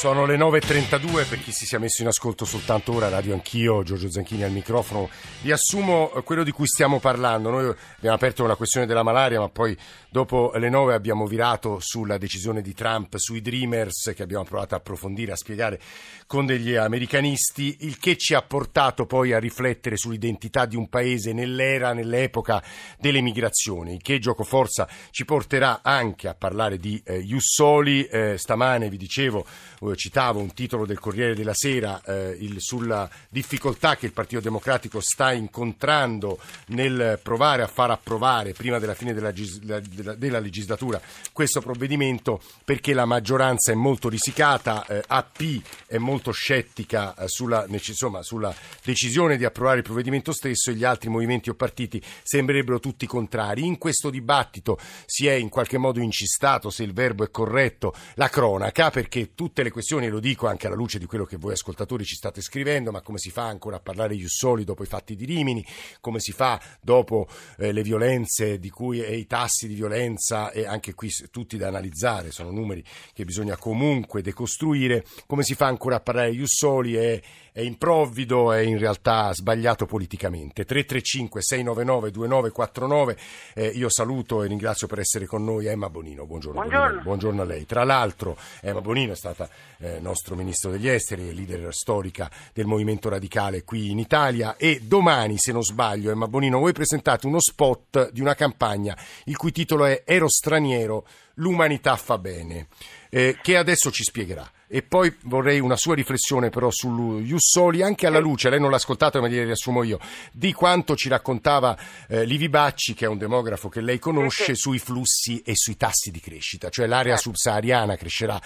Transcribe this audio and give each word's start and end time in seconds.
Sono 0.00 0.24
le 0.24 0.38
9.32 0.38 1.28
per 1.28 1.42
chi 1.42 1.52
si 1.52 1.66
sia 1.66 1.78
messo 1.78 2.00
in 2.00 2.08
ascolto 2.08 2.46
soltanto 2.46 2.94
ora, 2.94 3.10
Radio 3.10 3.34
Anch'io, 3.34 3.82
Giorgio 3.82 4.10
Zanchini 4.10 4.42
al 4.42 4.50
microfono. 4.50 5.10
Riassumo 5.42 6.14
eh, 6.14 6.22
quello 6.22 6.42
di 6.42 6.52
cui 6.52 6.66
stiamo 6.66 7.00
parlando. 7.00 7.50
Noi 7.50 7.74
abbiamo 7.96 8.16
aperto 8.16 8.46
la 8.46 8.56
questione 8.56 8.86
della 8.86 9.02
malaria, 9.02 9.40
ma 9.40 9.50
poi 9.50 9.76
dopo 10.08 10.52
le 10.54 10.70
9 10.70 10.94
abbiamo 10.94 11.26
virato 11.26 11.80
sulla 11.80 12.16
decisione 12.16 12.62
di 12.62 12.72
Trump 12.72 13.14
sui 13.18 13.42
Dreamers 13.42 14.12
che 14.16 14.22
abbiamo 14.22 14.44
provato 14.44 14.74
a 14.74 14.78
approfondire, 14.78 15.32
a 15.32 15.36
spiegare 15.36 15.78
con 16.26 16.46
degli 16.46 16.74
americanisti, 16.76 17.76
il 17.80 17.98
che 17.98 18.16
ci 18.16 18.32
ha 18.32 18.40
portato 18.40 19.04
poi 19.04 19.34
a 19.34 19.38
riflettere 19.38 19.98
sull'identità 19.98 20.64
di 20.64 20.76
un 20.76 20.88
paese 20.88 21.34
nell'era, 21.34 21.92
nell'epoca 21.92 22.62
delle 22.98 23.20
migrazioni, 23.20 23.92
il 23.92 24.02
che 24.02 24.18
gioco 24.18 24.44
forza 24.44 24.88
ci 25.10 25.26
porterà 25.26 25.80
anche 25.82 26.26
a 26.26 26.34
parlare 26.34 26.78
di 26.78 27.02
eh, 27.04 27.18
Jussoli. 27.18 28.04
Eh, 28.04 28.38
stamane 28.38 28.88
vi 28.88 28.96
dicevo 28.96 29.44
citavo 29.94 30.40
un 30.40 30.52
titolo 30.52 30.86
del 30.86 30.98
Corriere 30.98 31.34
della 31.34 31.54
Sera 31.54 32.00
eh, 32.04 32.36
il, 32.40 32.56
sulla 32.60 33.08
difficoltà 33.28 33.96
che 33.96 34.06
il 34.06 34.12
Partito 34.12 34.40
Democratico 34.40 35.00
sta 35.00 35.32
incontrando 35.32 36.38
nel 36.68 37.18
provare 37.22 37.62
a 37.62 37.66
far 37.66 37.90
approvare 37.90 38.52
prima 38.52 38.78
della 38.78 38.94
fine 38.94 39.12
della, 39.12 39.32
della, 39.32 40.14
della 40.14 40.38
legislatura 40.38 41.00
questo 41.32 41.60
provvedimento 41.60 42.40
perché 42.64 42.92
la 42.92 43.04
maggioranza 43.04 43.72
è 43.72 43.74
molto 43.74 44.08
risicata, 44.08 44.84
eh, 44.86 45.02
AP 45.06 45.86
è 45.86 45.98
molto 45.98 46.32
scettica 46.32 47.14
eh, 47.14 47.28
sulla, 47.28 47.64
insomma, 47.68 48.22
sulla 48.22 48.54
decisione 48.84 49.36
di 49.36 49.44
approvare 49.44 49.78
il 49.78 49.84
provvedimento 49.84 50.32
stesso 50.32 50.70
e 50.70 50.74
gli 50.74 50.84
altri 50.84 51.08
movimenti 51.08 51.50
o 51.50 51.54
partiti 51.54 52.02
sembrerebbero 52.22 52.78
tutti 52.78 53.06
contrari. 53.06 53.64
In 53.64 53.78
questo 53.78 54.10
dibattito 54.10 54.78
si 55.06 55.26
è 55.26 55.32
in 55.32 55.48
qualche 55.48 55.78
modo 55.78 56.00
incistato, 56.00 56.70
se 56.70 56.82
il 56.82 56.92
verbo 56.92 57.24
è 57.24 57.30
corretto, 57.30 57.94
la 58.14 58.28
cronaca 58.28 58.90
perché 58.90 59.34
tutte 59.34 59.62
le 59.62 59.70
questioni 59.70 59.79
questioni, 59.80 60.08
lo 60.08 60.20
dico 60.20 60.46
anche 60.46 60.66
alla 60.66 60.76
luce 60.76 60.98
di 60.98 61.06
quello 61.06 61.24
che 61.24 61.38
voi 61.38 61.52
ascoltatori 61.52 62.04
ci 62.04 62.14
state 62.14 62.42
scrivendo, 62.42 62.90
ma 62.90 63.00
come 63.00 63.16
si 63.16 63.30
fa 63.30 63.46
ancora 63.46 63.76
a 63.76 63.80
parlare 63.80 64.14
di 64.14 64.20
Jussoli 64.20 64.62
dopo 64.62 64.82
i 64.82 64.86
fatti 64.86 65.16
di 65.16 65.24
Rimini, 65.24 65.64
come 66.02 66.20
si 66.20 66.32
fa 66.32 66.60
dopo 66.82 67.26
eh, 67.56 67.72
le 67.72 67.82
violenze 67.82 68.58
di 68.58 68.68
cui, 68.68 69.02
e 69.02 69.16
i 69.16 69.26
tassi 69.26 69.66
di 69.66 69.74
violenza, 69.74 70.50
e 70.50 70.66
anche 70.66 70.92
qui 70.92 71.10
tutti 71.30 71.56
da 71.56 71.68
analizzare, 71.68 72.30
sono 72.30 72.50
numeri 72.50 72.84
che 73.14 73.24
bisogna 73.24 73.56
comunque 73.56 74.20
decostruire, 74.20 75.02
come 75.26 75.44
si 75.44 75.54
fa 75.54 75.66
ancora 75.66 75.96
a 75.96 76.00
parlare 76.00 76.30
di 76.30 76.36
Jussoli 76.36 76.96
e 76.96 77.22
è 77.52 77.60
improvvido, 77.60 78.52
è 78.52 78.60
in 78.60 78.78
realtà 78.78 79.32
sbagliato 79.32 79.86
politicamente. 79.86 80.64
335 80.64 81.42
699 81.42 82.10
2949, 82.10 83.16
eh, 83.54 83.66
io 83.68 83.88
saluto 83.90 84.42
e 84.42 84.48
ringrazio 84.48 84.86
per 84.86 85.00
essere 85.00 85.26
con 85.26 85.44
noi 85.44 85.66
Emma 85.66 85.90
Bonino. 85.90 86.26
Buongiorno, 86.26 86.60
Buongiorno. 86.60 87.02
Buongiorno 87.02 87.42
a 87.42 87.44
lei. 87.44 87.66
Tra 87.66 87.84
l'altro 87.84 88.36
Emma 88.60 88.80
Bonino 88.80 89.12
è 89.12 89.16
stata 89.16 89.48
eh, 89.78 89.98
nostro 90.00 90.34
ministro 90.34 90.70
degli 90.70 90.88
esteri, 90.88 91.34
leader 91.34 91.72
storica 91.74 92.30
del 92.52 92.66
movimento 92.66 93.08
radicale 93.08 93.64
qui 93.64 93.90
in 93.90 93.98
Italia 93.98 94.56
e 94.56 94.80
domani, 94.82 95.36
se 95.38 95.52
non 95.52 95.62
sbaglio, 95.62 96.10
Emma 96.10 96.28
Bonino, 96.28 96.58
voi 96.58 96.72
presentate 96.72 97.26
uno 97.26 97.40
spot 97.40 98.10
di 98.12 98.20
una 98.20 98.34
campagna 98.34 98.96
il 99.24 99.36
cui 99.36 99.52
titolo 99.52 99.84
è 99.84 100.02
Ero 100.04 100.28
straniero, 100.28 101.06
l'umanità 101.34 101.96
fa 101.96 102.18
bene, 102.18 102.68
eh, 103.08 103.38
che 103.42 103.56
adesso 103.56 103.90
ci 103.90 104.02
spiegherà. 104.02 104.48
E 104.72 104.82
poi 104.82 105.12
vorrei 105.24 105.58
una 105.58 105.74
sua 105.74 105.96
riflessione 105.96 106.48
però 106.48 106.70
su 106.70 107.20
Jussoli, 107.24 107.82
anche 107.82 108.06
alla 108.06 108.20
luce, 108.20 108.50
lei 108.50 108.60
non 108.60 108.70
l'ha 108.70 108.76
ascoltato 108.76 109.20
ma 109.20 109.26
gliela 109.26 109.46
riassumo 109.46 109.82
io, 109.82 109.98
di 110.30 110.52
quanto 110.52 110.94
ci 110.94 111.08
raccontava 111.08 111.76
eh, 112.06 112.24
Livi 112.24 112.48
Bacci, 112.48 112.94
che 112.94 113.06
è 113.06 113.08
un 113.08 113.18
demografo 113.18 113.68
che 113.68 113.80
lei 113.80 113.98
conosce, 113.98 114.54
sui 114.54 114.78
flussi 114.78 115.42
e 115.44 115.56
sui 115.56 115.76
tassi 115.76 116.12
di 116.12 116.20
crescita, 116.20 116.68
cioè 116.68 116.86
l'area 116.86 117.14
certo. 117.16 117.30
subsahariana 117.30 117.96
crescerà 117.96 118.40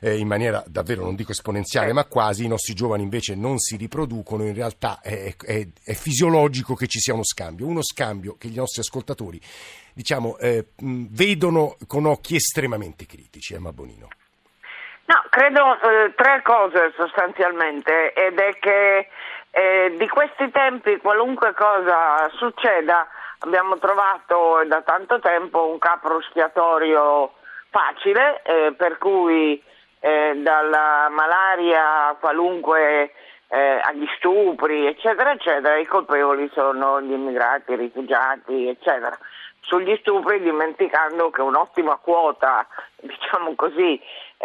eh, 0.00 0.18
in 0.18 0.26
maniera 0.26 0.62
davvero, 0.66 1.02
non 1.02 1.14
dico 1.14 1.32
esponenziale, 1.32 1.94
ma 1.94 2.04
quasi, 2.04 2.44
i 2.44 2.48
nostri 2.48 2.74
giovani 2.74 3.02
invece 3.02 3.34
non 3.34 3.58
si 3.58 3.76
riproducono, 3.76 4.44
in 4.44 4.52
realtà 4.52 5.00
è, 5.00 5.34
è, 5.34 5.66
è 5.82 5.94
fisiologico 5.94 6.74
che 6.74 6.88
ci 6.88 6.98
sia 6.98 7.14
uno 7.14 7.24
scambio, 7.24 7.66
uno 7.66 7.82
scambio 7.82 8.36
che 8.36 8.48
gli 8.48 8.56
nostri 8.56 8.82
ascoltatori 8.82 9.40
diciamo, 9.94 10.36
eh, 10.36 10.66
vedono 10.76 11.76
con 11.86 12.04
occhi 12.04 12.36
estremamente 12.36 13.06
critici, 13.06 13.54
Emma 13.54 13.72
Bonino. 13.72 14.08
No, 15.10 15.24
credo 15.28 15.76
eh, 15.80 16.14
tre 16.14 16.40
cose 16.44 16.92
sostanzialmente 16.94 18.12
ed 18.12 18.38
è 18.38 18.56
che 18.60 19.08
eh, 19.50 19.96
di 19.98 20.06
questi 20.06 20.48
tempi 20.52 20.98
qualunque 20.98 21.52
cosa 21.52 22.30
succeda 22.34 23.08
abbiamo 23.40 23.76
trovato 23.78 24.62
da 24.66 24.82
tanto 24.82 25.18
tempo 25.18 25.66
un 25.66 25.78
capro 25.78 26.20
espiatorio 26.20 27.32
facile 27.70 28.40
eh, 28.44 28.72
per 28.76 28.98
cui 28.98 29.60
eh, 29.98 30.34
dalla 30.36 31.08
malaria 31.10 32.10
a 32.10 32.14
qualunque 32.14 33.10
eh, 33.48 33.80
agli 33.82 34.06
stupri 34.16 34.86
eccetera 34.86 35.32
eccetera 35.32 35.76
i 35.76 35.86
colpevoli 35.86 36.48
sono 36.54 37.00
gli 37.00 37.10
immigrati, 37.10 37.72
i 37.72 37.76
rifugiati 37.76 38.68
eccetera. 38.68 39.18
Sugli 39.62 39.96
stupri 40.00 40.40
dimenticando 40.40 41.30
che 41.30 41.42
un'ottima 41.42 41.96
quota 41.96 42.64
diciamo 42.94 43.56
così 43.56 44.00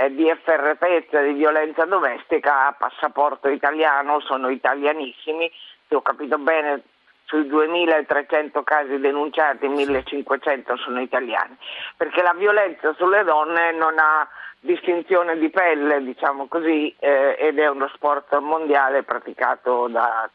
di 0.09 0.29
efferretezza, 0.29 1.21
di 1.21 1.33
violenza 1.33 1.85
domestica 1.85 2.67
a 2.67 2.73
passaporto 2.73 3.49
italiano, 3.49 4.19
sono 4.19 4.49
italianissimi, 4.49 5.49
se 5.87 5.95
ho 5.95 6.01
capito 6.01 6.37
bene 6.37 6.83
sui 7.25 7.47
2300 7.47 8.63
casi 8.63 8.99
denunciati 8.99 9.67
1500 9.67 10.77
sono 10.77 11.01
italiani, 11.01 11.57
perché 11.95 12.21
la 12.21 12.33
violenza 12.33 12.93
sulle 12.93 13.23
donne 13.23 13.71
non 13.71 13.97
ha 13.97 14.27
distinzione 14.59 15.37
di 15.37 15.49
pelle, 15.49 16.03
diciamo 16.03 16.47
così, 16.47 16.93
eh, 16.99 17.35
ed 17.39 17.57
è 17.57 17.67
uno 17.67 17.87
sport 17.93 18.37
mondiale 18.39 19.03
praticato 19.03 19.87
da, 19.87 20.29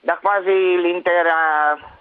da 0.00 0.18
quasi 0.20 0.80
l'intera 0.80 1.95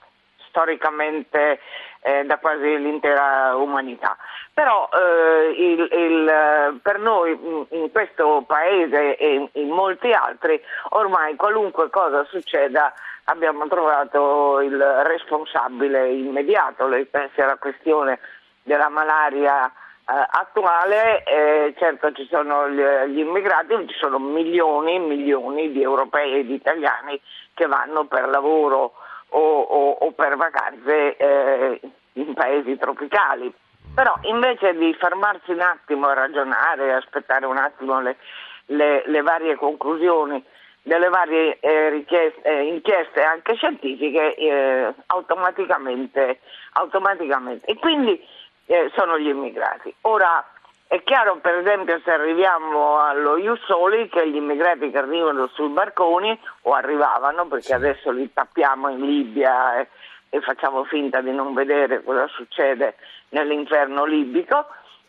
storicamente 0.56 1.60
eh, 2.00 2.24
da 2.24 2.38
quasi 2.38 2.78
l'intera 2.80 3.56
umanità. 3.56 4.16
Però 4.54 4.88
eh, 4.94 5.52
il, 5.52 5.88
il, 5.92 6.80
per 6.82 7.00
noi 7.00 7.38
in 7.72 7.92
questo 7.92 8.44
paese 8.48 9.18
e 9.18 9.50
in 9.52 9.70
molti 9.70 10.14
altri 10.14 10.62
ormai 10.92 11.36
qualunque 11.36 11.90
cosa 11.90 12.24
succeda 12.24 12.94
abbiamo 13.26 13.68
trovato 13.68 14.62
il 14.62 14.80
responsabile 15.04 16.10
immediato, 16.10 16.88
lei 16.88 17.06
pensi 17.06 17.42
alla 17.42 17.58
questione 17.58 18.20
della 18.64 18.90
malaria 18.90 19.66
eh, 19.68 19.72
attuale, 20.30 21.24
eh, 21.24 21.74
certo 21.78 22.12
ci 22.14 22.28
sono 22.30 22.70
gli, 22.70 22.82
gli 23.08 23.20
immigrati, 23.20 23.74
ci 23.88 23.98
sono 23.98 24.20
milioni 24.20 24.96
e 24.96 25.00
milioni 25.00 25.72
di 25.72 25.82
europei 25.82 26.40
e 26.40 26.46
di 26.46 26.54
italiani 26.54 27.20
che 27.54 27.66
vanno 27.66 28.06
per 28.06 28.30
lavoro 28.30 28.94
o, 29.30 29.40
o, 29.40 29.92
o 29.92 30.12
per 30.12 30.36
vacanze 30.36 31.18
eh, 31.18 31.80
in 32.14 32.34
paesi 32.34 32.78
tropicali. 32.78 33.54
Però 33.94 34.14
invece 34.24 34.76
di 34.76 34.94
fermarsi 34.94 35.52
un 35.52 35.62
attimo 35.62 36.08
a 36.08 36.14
ragionare, 36.14 36.94
aspettare 36.94 37.46
un 37.46 37.58
attimo 37.58 38.02
le, 38.02 38.18
le, 38.68 39.04
le 39.06 39.22
varie 39.22 39.56
conclusioni 39.56 40.44
delle 40.86 41.10
varie 41.10 41.58
eh, 41.62 42.06
eh, 42.08 42.62
inchieste 42.68 43.24
anche 43.24 43.56
scientifiche, 43.56 44.36
eh, 44.36 44.94
automaticamente, 45.08 46.40
automaticamente. 46.74 47.66
E 47.66 47.76
quindi 47.80 48.24
eh, 48.66 48.92
sono 48.96 49.18
gli 49.18 49.28
immigrati. 49.28 49.94
Ora, 50.02 50.46
è 50.88 51.02
chiaro, 51.04 51.38
per 51.38 51.56
esempio, 51.56 52.00
se 52.04 52.12
arriviamo 52.12 53.00
allo 53.00 53.38
Iussoli, 53.38 54.08
che 54.08 54.30
gli 54.30 54.36
immigrati 54.36 54.92
che 54.92 54.98
arrivano 54.98 55.48
sui 55.48 55.70
barconi, 55.70 56.40
o 56.62 56.74
arrivavano, 56.74 57.48
perché 57.48 57.74
adesso 57.74 58.12
li 58.12 58.32
tappiamo 58.32 58.90
in 58.90 59.00
Libia 59.00 59.80
e, 59.80 59.88
e 60.30 60.42
facciamo 60.42 60.84
finta 60.84 61.22
di 61.22 61.32
non 61.32 61.54
vedere 61.54 62.04
cosa 62.04 62.28
succede 62.28 62.96
nell'inferno 63.30 64.06
libico, 64.06 64.68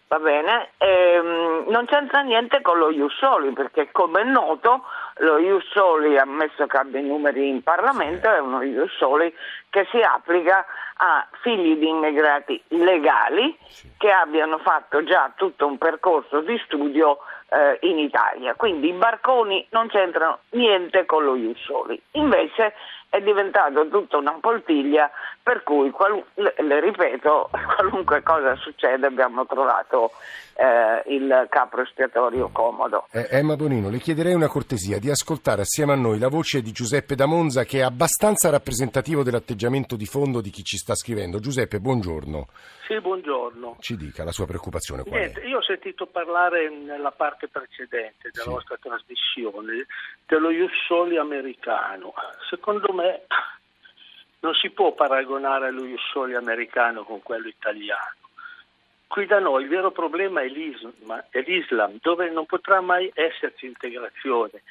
va 0.08 0.19
bene, 0.19 0.70
ehm, 0.78 1.64
non 1.69 1.84
c'entra 1.87 2.22
niente 2.22 2.62
con 2.62 2.79
lo 2.79 2.90
Iussoli, 2.90 3.52
perché 3.52 3.90
come 3.93 4.22
è 4.22 4.25
noto 4.25 4.82
lo 5.20 5.38
Iussoli, 5.38 6.18
ammesso 6.18 6.66
che 6.66 6.76
abbia 6.76 7.00
i 7.00 7.04
numeri 7.04 7.48
in 7.48 7.62
Parlamento, 7.62 8.30
è 8.30 8.38
uno 8.38 8.62
Iussoli 8.62 9.32
che 9.70 9.86
si 9.90 10.00
applica 10.00 10.64
a 10.98 11.26
figli 11.42 11.76
di 11.76 11.88
immigrati 11.88 12.62
legali 12.68 13.56
che 13.96 14.10
abbiano 14.10 14.58
fatto 14.58 15.02
già 15.04 15.32
tutto 15.34 15.66
un 15.66 15.78
percorso 15.78 16.40
di 16.40 16.60
studio 16.64 17.18
eh, 17.48 17.78
in 17.82 17.98
Italia. 17.98 18.54
Quindi 18.54 18.88
i 18.88 18.92
barconi 18.92 19.66
non 19.70 19.88
c'entrano 19.88 20.40
niente 20.50 21.06
con 21.06 21.24
lo 21.24 21.34
Iussoli. 21.34 22.00
Invece 22.12 22.74
è 23.16 23.20
diventato 23.22 23.88
tutta 23.88 24.18
una 24.18 24.36
poltiglia 24.40 25.10
per 25.42 25.62
cui, 25.62 25.90
qual- 25.90 26.22
le, 26.34 26.54
le, 26.58 26.80
ripeto, 26.80 27.50
qualunque 27.76 28.22
cosa 28.22 28.54
succede 28.56 29.06
abbiamo 29.06 29.46
trovato 29.46 30.10
eh, 30.54 31.02
il 31.14 31.46
capro 31.48 31.82
espiatorio 31.82 32.48
comodo. 32.52 33.06
Eh, 33.12 33.26
Emma 33.30 33.56
Bonino, 33.56 33.88
le 33.88 33.98
chiederei 33.98 34.34
una 34.34 34.48
cortesia 34.48 34.98
di 34.98 35.08
ascoltare 35.08 35.62
assieme 35.62 35.92
a 35.92 35.96
noi 35.96 36.18
la 36.18 36.28
voce 36.28 36.60
di 36.62 36.72
Giuseppe 36.72 37.14
da 37.14 37.26
Monza 37.26 37.64
che 37.64 37.78
è 37.78 37.82
abbastanza 37.82 38.50
rappresentativo 38.50 39.22
dell'atteggiamento 39.22 39.96
di 39.96 40.06
fondo 40.06 40.40
di 40.40 40.50
chi 40.50 40.62
ci 40.62 40.76
sta 40.76 40.94
scrivendo. 40.94 41.38
Giuseppe, 41.38 41.78
buongiorno. 41.78 42.48
Sì, 42.86 43.00
buongiorno. 43.00 43.76
Ci 43.80 43.96
dica 43.96 44.22
la 44.24 44.30
sua 44.30 44.46
preoccupazione 44.46 45.02
qual 45.02 45.19
Niente, 45.19 45.40
è? 45.40 45.46
io 45.46 45.58
ho 45.58 45.62
sentito 45.62 46.06
parlare 46.06 46.69
nella 46.70 47.10
parte 47.10 47.48
precedente 47.48 48.30
della 48.32 48.44
Sì. 48.44 48.48
vostra 48.50 48.76
trasmissione 48.80 49.86
dello 50.26 50.50
Jussoli 50.50 51.19
americano. 51.19 52.14
Secondo 52.48 52.92
me 52.92 53.06
non 54.41 54.55
si 54.55 54.70
può 54.70 54.93
paragonare 54.93 55.70
lo 55.70 55.85
Jussoli 55.85 56.35
americano 56.35 57.05
con 57.05 57.23
quello 57.23 57.49
italiano. 57.49 58.14
Qui 59.08 59.26
da 59.26 59.38
noi 59.38 59.62
il 59.62 59.69
vero 59.69 59.91
problema 59.91 60.43
è 60.43 60.49
l'Islam, 60.49 61.25
è 61.31 61.41
l'Islam, 61.41 61.99
dove 62.00 62.29
non 62.31 62.44
potrà 62.44 62.81
mai 62.81 63.11
esserci 63.14 63.67
integrazione. 63.67 64.62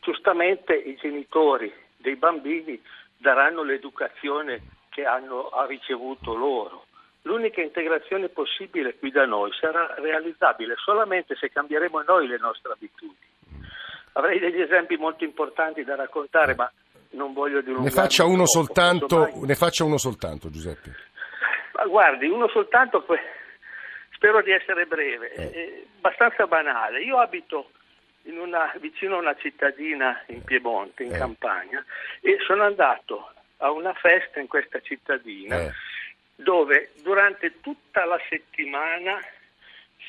Giustamente 0.00 0.74
i 0.74 0.96
genitori 0.96 1.72
dei 1.96 2.16
bambini 2.16 2.80
daranno 3.16 3.62
l'educazione 3.62 4.62
che 4.88 5.04
hanno 5.04 5.48
ha 5.48 5.66
ricevuto 5.66 6.34
loro. 6.34 6.86
L'unica 7.22 7.60
integrazione 7.60 8.28
possibile 8.28 8.96
qui 8.98 9.10
da 9.10 9.26
noi 9.26 9.52
sarà 9.52 9.94
realizzabile 9.98 10.74
solamente 10.76 11.36
se 11.36 11.50
cambieremo 11.50 12.02
noi 12.02 12.26
le 12.26 12.38
nostre 12.38 12.72
abitudini. 12.72 13.30
Avrei 14.14 14.38
degli 14.38 14.60
esempi 14.60 14.96
molto 14.96 15.24
importanti 15.24 15.84
da 15.84 15.94
raccontare, 15.94 16.54
ma 16.54 16.70
non 17.12 17.32
voglio 17.32 17.60
dilungarmi. 17.60 17.84
Ne 17.88 17.90
faccia 17.94 18.24
uno 18.24 18.46
soltanto, 18.46 19.30
ne 19.44 19.54
faccia 19.54 19.84
uno 19.84 19.98
soltanto, 19.98 20.50
Giuseppe. 20.50 20.94
ma 21.74 21.84
guardi, 21.86 22.26
uno 22.26 22.48
soltanto, 22.48 23.04
spero 24.14 24.42
di 24.42 24.50
essere 24.52 24.86
breve, 24.86 25.32
Eh. 25.32 25.86
abbastanza 25.98 26.46
banale. 26.46 27.02
Io 27.02 27.18
abito 27.18 27.70
in 28.24 28.38
una- 28.38 28.72
vicino 28.80 29.16
a 29.16 29.20
una 29.20 29.34
cittadina 29.36 30.22
in 30.28 30.42
Piemonte, 30.44 31.02
in 31.02 31.14
Eh. 31.14 31.18
Campania, 31.18 31.84
e 32.20 32.38
sono 32.46 32.62
andato 32.64 33.32
a 33.58 33.70
una 33.70 33.92
festa 33.94 34.40
in 34.40 34.46
questa 34.48 34.80
cittadina 34.80 35.58
Eh. 35.60 35.72
dove 36.36 36.92
durante 37.02 37.60
tutta 37.60 38.04
la 38.04 38.18
settimana 38.28 39.18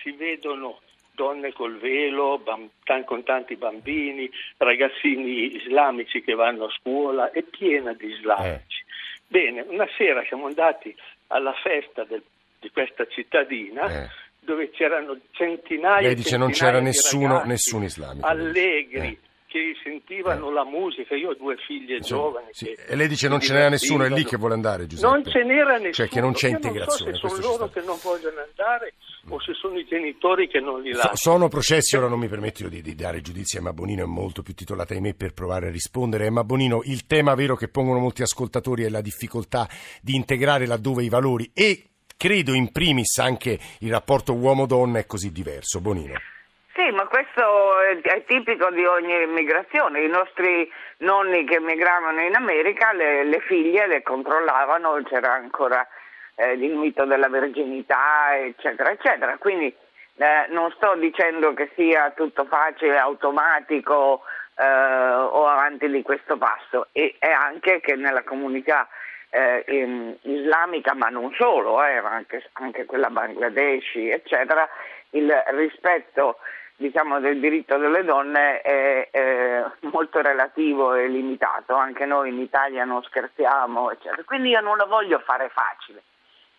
si 0.01 0.11
vedono 0.11 0.79
donne 1.15 1.53
col 1.53 1.77
velo, 1.77 2.37
bam- 2.39 2.69
tan- 2.83 3.03
con 3.05 3.23
tanti 3.23 3.55
bambini, 3.55 4.29
ragazzini 4.57 5.55
islamici 5.55 6.21
che 6.21 6.33
vanno 6.33 6.65
a 6.65 6.69
scuola, 6.71 7.31
è 7.31 7.41
piena 7.43 7.93
di 7.93 8.07
islamici. 8.07 8.83
Bene, 9.27 9.61
una 9.67 9.87
sera 9.97 10.23
siamo 10.27 10.47
andati 10.47 10.95
alla 11.27 11.53
festa 11.53 12.03
del- 12.03 12.23
di 12.59 12.69
questa 12.71 13.05
cittadina 13.07 14.03
Eh. 14.05 14.09
dove 14.39 14.69
c'erano 14.71 15.17
centinaia 15.31 16.01
Lei 16.01 16.11
e 16.11 16.15
dice 16.15 16.37
non 16.37 16.51
c'era 16.51 16.79
di 16.79 16.85
nessuno- 16.85 17.43
nessun 17.43 17.83
islamico. 17.83 18.25
allegri 18.27 19.07
Eh. 19.07 19.17
Che 19.53 19.75
sentivano 19.83 20.51
la 20.51 20.65
musica. 20.65 21.13
Io 21.15 21.29
ho 21.29 21.35
due 21.35 21.55
figlie 21.67 21.97
Insomma, 21.97 22.21
giovani. 22.23 22.47
sì. 22.51 22.71
E 22.71 22.95
lei 22.95 23.07
dice 23.07 23.27
non 23.27 23.39
ce 23.39 23.53
n'era 23.53 23.69
nessuno, 23.69 24.03
è 24.03 24.09
lì 24.09 24.23
che 24.25 24.35
vuole 24.35 24.55
andare, 24.55 24.87
Giuseppe. 24.87 25.13
Non 25.13 25.23
ce 25.23 25.43
n'era 25.43 25.73
nessuno. 25.73 25.91
Cioè 25.91 26.07
che 26.07 26.19
non 26.19 26.33
c'è 26.33 26.47
Io 26.47 26.55
integrazione. 26.55 27.11
Non 27.11 27.19
so 27.19 27.27
se 27.27 27.41
sono 27.41 27.47
loro 27.51 27.69
che 27.69 27.81
non 27.81 27.97
vogliono 28.01 28.39
andare 28.41 28.93
o 29.29 29.39
se 29.39 29.53
sono 29.53 29.77
i 29.77 29.85
genitori 29.85 30.47
che 30.47 30.59
non 30.59 30.81
li 30.81 30.91
lasciano. 30.91 31.15
sono 31.15 31.47
processi, 31.49 31.95
ora 31.95 32.07
non 32.07 32.17
mi 32.19 32.27
permetto 32.27 32.67
di, 32.67 32.81
di 32.81 32.95
dare 32.95 33.21
giudizi 33.21 33.57
a 33.57 33.59
Emma 33.59 33.73
Bonino, 33.73 34.03
è 34.03 34.07
molto 34.07 34.41
più 34.41 34.55
titolata 34.55 34.95
di 34.95 35.01
me 35.01 35.13
per 35.13 35.33
provare 35.33 35.67
a 35.67 35.71
rispondere. 35.71 36.25
Emma 36.25 36.43
Bonino, 36.43 36.81
il 36.85 37.05
tema 37.05 37.35
vero 37.35 37.55
che 37.55 37.67
pongono 37.67 37.99
molti 37.99 38.23
ascoltatori 38.23 38.83
è 38.83 38.89
la 38.89 39.01
difficoltà 39.01 39.69
di 40.01 40.15
integrare 40.15 40.65
laddove 40.65 41.03
i 41.03 41.09
valori 41.09 41.51
e 41.53 41.89
credo 42.17 42.53
in 42.53 42.71
primis 42.71 43.19
anche 43.19 43.59
il 43.79 43.91
rapporto 43.91 44.33
uomo-donna 44.33 44.97
è 44.97 45.05
così 45.05 45.31
diverso. 45.31 45.79
Bonino. 45.79 46.15
Sì, 46.75 46.89
ma 46.89 47.05
questo 47.05 47.79
è, 47.81 48.23
tipico 48.25 48.71
di 48.71 48.83
ogni 48.83 49.21
immigrazione. 49.21 50.01
I 50.01 50.07
nostri 50.07 50.67
nonni 50.97 51.45
che 51.45 51.57
emigravano 51.57 52.19
in 52.21 52.33
America, 52.33 52.91
le, 52.93 53.23
le 53.23 53.41
figlie 53.41 53.85
le 53.85 54.01
controllavano, 54.01 54.99
c'era 55.03 55.33
ancora 55.33 55.87
eh, 56.33 56.53
il 56.53 56.73
mito 56.73 57.05
della 57.05 57.29
verginità, 57.29 58.35
eccetera, 58.39 58.89
eccetera. 58.89 59.37
Quindi 59.37 59.67
eh, 60.15 60.47
non 60.49 60.71
sto 60.71 60.95
dicendo 60.95 61.53
che 61.53 61.69
sia 61.75 62.09
tutto 62.15 62.45
facile, 62.45 62.97
automatico 62.97 64.23
eh, 64.55 64.65
o 64.65 65.47
avanti 65.47 65.87
di 65.87 66.01
questo 66.01 66.37
passo. 66.37 66.87
E 66.91 67.13
è 67.19 67.29
anche 67.29 67.81
che 67.81 67.95
nella 67.95 68.23
comunità 68.23 68.87
eh, 69.29 69.63
em, 69.67 70.17
islamica, 70.21 70.95
ma 70.95 71.09
non 71.09 71.31
solo, 71.35 71.83
eh, 71.83 71.97
anche, 71.97 72.49
anche 72.53 72.85
quella 72.85 73.11
bangladeshi, 73.11 74.09
eccetera, 74.09 74.67
il 75.11 75.31
rispetto 75.51 76.39
diciamo, 76.75 77.19
del 77.19 77.39
diritto 77.39 77.77
delle 77.77 78.03
donne 78.03 78.61
è, 78.61 79.09
è 79.11 79.63
molto 79.81 80.21
relativo 80.21 80.93
e 80.93 81.07
limitato, 81.07 81.75
anche 81.75 82.05
noi 82.05 82.29
in 82.29 82.39
Italia 82.39 82.83
non 82.85 83.03
scherziamo, 83.03 83.91
eccetera. 83.91 84.23
Quindi 84.23 84.49
io 84.49 84.61
non 84.61 84.77
la 84.77 84.85
voglio 84.85 85.19
fare 85.19 85.49
facile. 85.49 86.03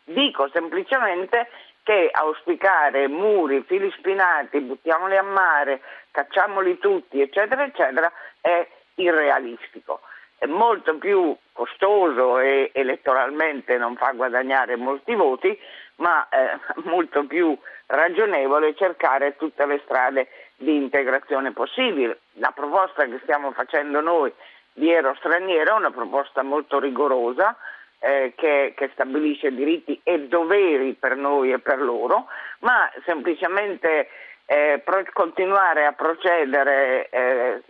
Dico 0.05 0.49
semplicemente 0.53 1.49
che 1.83 2.09
auspicare 2.13 3.09
muri, 3.09 3.63
fili 3.63 3.91
spinati, 3.93 4.61
buttiamoli 4.61 5.17
a 5.17 5.23
mare, 5.23 5.83
cacciamoli 6.11 6.79
tutti, 6.79 7.21
eccetera, 7.21 7.65
eccetera, 7.65 8.11
è 8.41 8.67
irrealistico. 8.97 10.01
È 10.37 10.47
molto 10.47 10.97
più 10.97 11.37
costoso 11.53 12.39
e 12.39 12.71
elettoralmente 12.75 13.77
non 13.79 13.97
fa 13.97 14.13
guadagnare 14.13 14.77
molti 14.77 15.15
voti, 15.15 15.59
ma 15.97 16.27
eh, 16.29 16.59
molto 16.89 17.25
più 17.25 17.57
ragionevole 17.87 18.75
cercare 18.75 19.37
tutte 19.37 19.67
le 19.67 19.81
strade 19.85 20.29
di 20.57 20.77
integrazione 20.77 21.53
possibile. 21.53 22.21
La 22.35 22.53
proposta 22.55 23.05
che 23.05 23.21
stiamo 23.23 23.53
facendo 23.53 24.01
noi 24.01 24.33
di 24.73 24.91
Ero 24.91 25.15
Straniero 25.17 25.75
è 25.75 25.79
una 25.79 25.91
proposta 25.91 26.43
molto 26.43 26.79
rigorosa 26.81 27.57
eh, 28.01 28.33
che, 28.37 28.75
che 28.77 28.91
stabilisce 28.93 29.55
diritti 29.55 29.99
e 30.03 30.27
doveri 30.27 30.95
per 30.95 31.17
noi 31.17 31.53
e 31.53 31.59
per 31.59 31.81
loro, 31.81 32.27
ma 32.61 32.91
semplicemente 33.05 34.09
eh, 34.47 34.81
pro- 34.85 35.05
continuare 35.13 35.87
a 35.87 35.93
procedere 35.93 37.09
eh, 37.09 37.63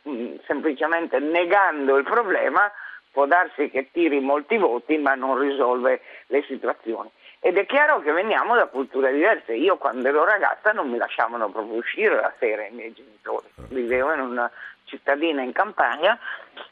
semplicemente 0.46 1.18
negando 1.20 1.96
il 1.96 2.04
problema 2.04 2.70
può 3.12 3.26
darsi 3.26 3.70
che 3.70 3.90
tiri 3.92 4.18
molti 4.18 4.56
voti 4.56 4.98
ma 4.98 5.14
non 5.14 5.38
risolve 5.38 6.00
le 6.26 6.42
situazioni. 6.48 7.08
Ed 7.46 7.58
è 7.58 7.66
chiaro 7.66 8.00
che 8.00 8.10
veniamo 8.10 8.54
da 8.54 8.68
culture 8.68 9.12
diverse. 9.12 9.52
Io 9.52 9.76
quando 9.76 10.08
ero 10.08 10.24
ragazza 10.24 10.72
non 10.72 10.88
mi 10.88 10.96
lasciavano 10.96 11.50
proprio 11.50 11.76
uscire 11.76 12.14
la 12.14 12.32
sera 12.38 12.64
i 12.64 12.70
miei 12.70 12.94
genitori. 12.94 13.46
Vivevo 13.68 14.14
in 14.14 14.20
una 14.20 14.50
cittadina 14.84 15.42
in 15.42 15.52
campagna 15.52 16.18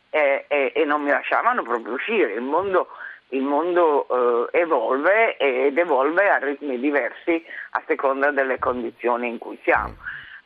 eh, 0.09 0.47
e, 0.49 0.73
e 0.75 0.85
non 0.87 1.03
mi 1.03 1.11
lasciavano 1.11 1.63
proprio 1.63 1.93
uscire. 1.93 2.33
Il 2.33 2.41
mondo, 2.41 2.89
il 3.29 3.43
mondo 3.43 4.49
eh, 4.51 4.61
evolve 4.61 5.37
ed 5.37 5.77
evolve 5.77 6.31
a 6.31 6.39
ritmi 6.39 6.81
diversi 6.81 7.45
a 7.73 7.83
seconda 7.87 8.31
delle 8.31 8.59
condizioni 8.59 9.29
in 9.29 9.37
cui 9.37 9.61
siamo. 9.65 9.97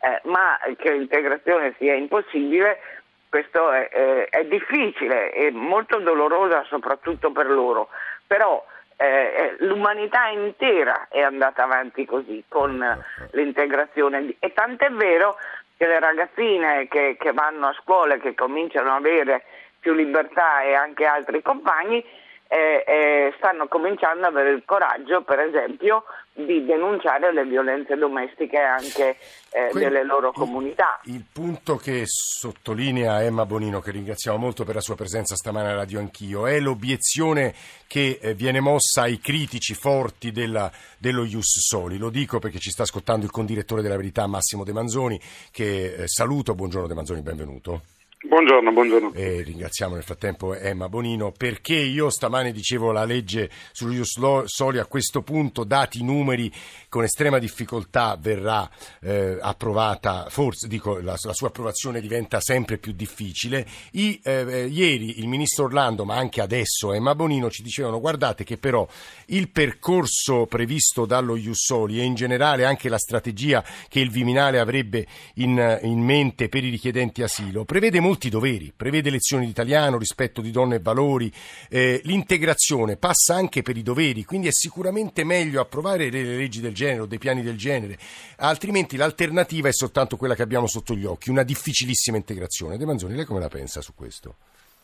Eh, 0.00 0.22
ma 0.24 0.58
che 0.76 0.90
l'integrazione 0.90 1.76
sia 1.78 1.94
impossibile, 1.94 2.80
questo 3.28 3.70
è, 3.70 3.88
è, 3.90 4.28
è 4.28 4.44
difficile 4.46 5.30
e 5.32 5.52
molto 5.52 6.00
dolorosa 6.00 6.64
soprattutto 6.64 7.30
per 7.30 7.48
loro. 7.48 7.90
Però 8.26 8.66
eh, 8.96 9.56
l'umanità 9.58 10.28
intera 10.28 11.08
è 11.08 11.20
andata 11.20 11.64
avanti 11.64 12.04
così 12.06 12.44
con 12.48 13.04
l'integrazione 13.32 14.36
e 14.38 14.52
tant'è 14.52 14.90
vero 14.90 15.36
che 15.76 15.86
le 15.86 16.00
ragazzine 16.00 16.88
che, 16.88 17.16
che 17.18 17.32
vanno 17.32 17.68
a 17.68 17.76
scuola 17.82 18.14
e 18.14 18.20
che 18.20 18.34
cominciano 18.34 18.90
ad 18.90 19.04
avere 19.04 19.44
più 19.78 19.92
libertà 19.92 20.62
e 20.62 20.74
anche 20.74 21.04
altri 21.04 21.42
compagni 21.42 22.04
eh, 22.48 22.84
eh, 22.86 23.34
stanno 23.38 23.66
cominciando 23.68 24.26
ad 24.26 24.34
avere 24.36 24.50
il 24.54 24.62
coraggio, 24.64 25.22
per 25.22 25.40
esempio, 25.40 26.04
di 26.32 26.64
denunciare 26.64 27.32
le 27.32 27.44
violenze 27.44 27.96
domestiche 27.96 28.58
anche 28.58 29.16
eh, 29.50 29.68
Quindi, 29.70 29.88
delle 29.88 30.04
loro 30.04 30.28
il- 30.28 30.34
comunità. 30.34 31.00
Il, 31.04 31.24
punto 31.32 31.76
che 31.76 32.02
sottolinea 32.06 33.22
Emma 33.22 33.46
Bonino, 33.46 33.80
che 33.80 33.90
ringraziamo 33.90 34.36
molto 34.36 34.64
per 34.64 34.74
la 34.74 34.80
sua 34.80 34.94
presenza 34.94 35.34
stamane 35.34 35.70
a 35.70 35.74
Radio 35.74 35.98
Anch'io, 35.98 36.46
è 36.46 36.60
l'obiezione 36.60 37.54
che 37.88 38.18
eh, 38.20 38.34
viene 38.34 38.60
mossa 38.60 39.02
ai 39.02 39.18
critici 39.18 39.74
forti 39.74 40.30
della- 40.30 40.70
dello 40.98 41.24
Ius 41.24 41.66
Soli. 41.66 41.98
Lo 41.98 42.10
dico 42.10 42.38
perché 42.38 42.58
ci 42.58 42.70
sta 42.70 42.82
ascoltando 42.82 43.24
il 43.24 43.30
condirettore 43.32 43.82
della 43.82 43.96
Verità, 43.96 44.26
Massimo 44.26 44.62
De 44.62 44.72
Manzoni, 44.72 45.18
che 45.50 45.94
eh, 45.94 46.06
saluto. 46.06 46.54
Buongiorno 46.54 46.86
De 46.86 46.94
Manzoni, 46.94 47.22
benvenuto. 47.22 47.82
Buongiorno, 48.28 48.72
buongiorno. 48.72 49.12
Eh, 49.14 49.42
ringraziamo 49.42 49.94
nel 49.94 50.02
frattempo 50.02 50.52
Emma 50.52 50.88
Bonino 50.88 51.30
perché 51.30 51.76
io 51.76 52.10
stamane 52.10 52.50
dicevo 52.50 52.90
la 52.90 53.04
legge 53.04 53.48
sullo 53.70 54.42
Soli 54.46 54.78
a 54.78 54.86
questo 54.86 55.22
punto, 55.22 55.62
dati 55.62 56.00
i 56.00 56.02
numeri, 56.02 56.52
con 56.88 57.04
estrema 57.04 57.38
difficoltà 57.38 58.18
verrà 58.20 58.68
eh, 59.00 59.38
approvata, 59.40 60.26
forse 60.28 60.66
dico 60.66 60.98
la, 60.98 61.16
la, 61.22 61.32
sua 61.32 61.48
approvazione 61.48 62.00
diventa 62.00 62.40
sempre 62.40 62.78
più 62.78 62.92
difficile. 62.92 63.64
I, 63.92 64.20
eh, 64.24 64.66
ieri 64.66 65.20
il 65.20 65.28
ministro 65.28 65.66
Orlando, 65.66 66.04
ma 66.04 66.16
anche 66.16 66.40
adesso 66.40 66.92
Emma 66.92 67.14
Bonino 67.14 67.48
ci 67.48 67.62
dicevano 67.62 68.00
guardate 68.00 68.42
che 68.42 68.56
però 68.56 68.88
il 69.26 69.50
percorso 69.50 70.46
previsto 70.46 71.06
dallo 71.06 71.36
Jussoli 71.36 72.00
e 72.00 72.02
in 72.02 72.14
generale 72.14 72.64
anche 72.64 72.88
la 72.88 72.98
strategia 72.98 73.64
che 73.88 74.00
il 74.00 74.10
Viminale 74.10 74.58
avrebbe 74.58 75.06
in, 75.34 75.78
in 75.82 76.00
mente 76.00 76.48
per 76.48 76.64
i 76.64 76.70
richiedenti 76.70 77.22
asilo 77.22 77.64
prevede 77.64 78.00
molti 78.00 78.14
molti 78.16 78.30
doveri, 78.30 78.72
prevede 78.74 79.10
lezioni 79.10 79.44
di 79.44 79.50
italiano, 79.50 79.98
rispetto 79.98 80.40
di 80.40 80.50
donne 80.50 80.76
e 80.76 80.80
valori, 80.80 81.30
eh, 81.68 82.00
l'integrazione 82.04 82.96
passa 82.96 83.34
anche 83.34 83.60
per 83.60 83.76
i 83.76 83.82
doveri, 83.82 84.24
quindi 84.24 84.48
è 84.48 84.52
sicuramente 84.52 85.22
meglio 85.22 85.60
approvare 85.60 86.08
le 86.08 86.22
leggi 86.22 86.62
del 86.62 86.72
genere 86.72 87.00
o 87.00 87.06
dei 87.06 87.18
piani 87.18 87.42
del 87.42 87.58
genere, 87.58 87.98
altrimenti 88.38 88.96
l'alternativa 88.96 89.68
è 89.68 89.72
soltanto 89.72 90.16
quella 90.16 90.34
che 90.34 90.42
abbiamo 90.42 90.66
sotto 90.66 90.94
gli 90.94 91.04
occhi, 91.04 91.28
una 91.28 91.42
difficilissima 91.42 92.16
integrazione. 92.16 92.78
De 92.78 92.86
Manzoni, 92.86 93.14
lei 93.14 93.26
come 93.26 93.40
la 93.40 93.48
pensa 93.48 93.82
su 93.82 93.94
questo? 93.94 94.36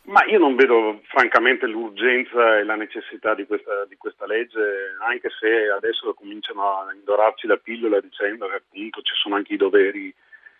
Ma 0.04 0.22
io 0.26 0.38
non 0.38 0.54
vedo 0.56 1.00
francamente 1.04 1.66
l'urgenza 1.66 2.58
e 2.58 2.64
la 2.64 2.74
necessità 2.74 3.34
di 3.34 3.46
questa, 3.46 3.86
di 3.88 3.96
questa, 3.96 4.26
legge, 4.26 4.96
anche 5.00 5.30
se 5.38 5.70
adesso 5.74 6.12
cominciano 6.12 6.80
a 6.80 6.92
indorarci 6.92 7.46
la 7.46 7.56
pillola 7.56 8.00
dicendo 8.00 8.48
che 8.48 8.56
appunto 8.56 9.00
ci 9.00 9.14
sono 9.14 9.36
anche 9.36 9.54
i 9.54 9.56
doveri 9.56 10.12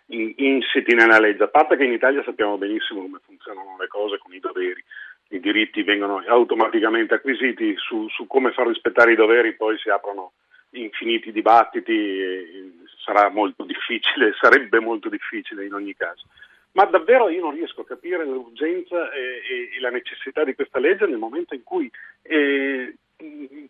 insiti 0.07 0.93
nella 0.93 1.19
legge, 1.19 1.43
a 1.43 1.47
parte 1.47 1.77
che 1.77 1.85
in 1.85 1.93
Italia 1.93 2.23
sappiamo 2.23 2.57
benissimo 2.57 3.01
come 3.01 3.19
funzionano 3.25 3.75
le 3.79 3.87
cose 3.87 4.17
con 4.17 4.33
i 4.33 4.39
doveri, 4.39 4.83
i 5.29 5.39
diritti 5.39 5.83
vengono 5.83 6.23
automaticamente 6.25 7.15
acquisiti, 7.15 7.75
su, 7.77 8.07
su 8.09 8.27
come 8.27 8.51
far 8.51 8.67
rispettare 8.67 9.13
i 9.13 9.15
doveri 9.15 9.55
poi 9.55 9.77
si 9.77 9.89
aprono 9.89 10.33
infiniti 10.71 11.31
dibattiti, 11.31 12.81
sarà 13.03 13.29
molto 13.29 13.63
difficile, 13.63 14.33
sarebbe 14.39 14.79
molto 14.79 15.09
difficile 15.09 15.65
in 15.65 15.73
ogni 15.73 15.95
caso. 15.95 16.27
Ma 16.73 16.85
davvero 16.85 17.29
io 17.29 17.41
non 17.41 17.53
riesco 17.53 17.81
a 17.81 17.85
capire 17.85 18.25
l'urgenza 18.25 19.11
e, 19.11 19.19
e, 19.19 19.77
e 19.77 19.79
la 19.79 19.91
necessità 19.91 20.43
di 20.43 20.55
questa 20.55 20.79
legge 20.79 21.05
nel 21.05 21.19
momento 21.19 21.53
in 21.53 21.63
cui 21.63 21.89
eh, 22.23 22.95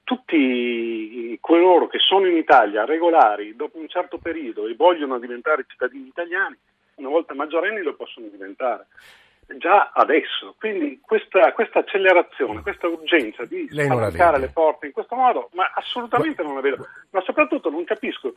tutti 0.03 1.37
coloro 1.41 1.87
che 1.87 1.99
sono 1.99 2.27
in 2.27 2.37
Italia 2.37 2.85
regolari 2.85 3.55
dopo 3.55 3.77
un 3.77 3.87
certo 3.87 4.17
periodo 4.17 4.67
e 4.67 4.75
vogliono 4.75 5.19
diventare 5.19 5.65
cittadini 5.67 6.07
italiani, 6.07 6.57
una 6.95 7.09
volta 7.09 7.33
maggiorenni 7.33 7.81
lo 7.81 7.95
possono 7.95 8.27
diventare 8.27 8.87
già 9.57 9.91
adesso. 9.93 10.55
Quindi 10.57 10.99
questa, 11.01 11.51
questa 11.53 11.79
accelerazione, 11.79 12.61
questa 12.61 12.87
urgenza 12.87 13.45
di 13.45 13.67
spalancare 13.69 14.39
le 14.39 14.49
porte 14.49 14.87
in 14.87 14.93
questo 14.93 15.15
modo, 15.15 15.49
ma 15.53 15.71
assolutamente 15.73 16.43
non 16.43 16.55
la 16.55 16.61
vedo. 16.61 16.87
Ma 17.11 17.21
soprattutto 17.21 17.69
non 17.69 17.83
capisco 17.83 18.33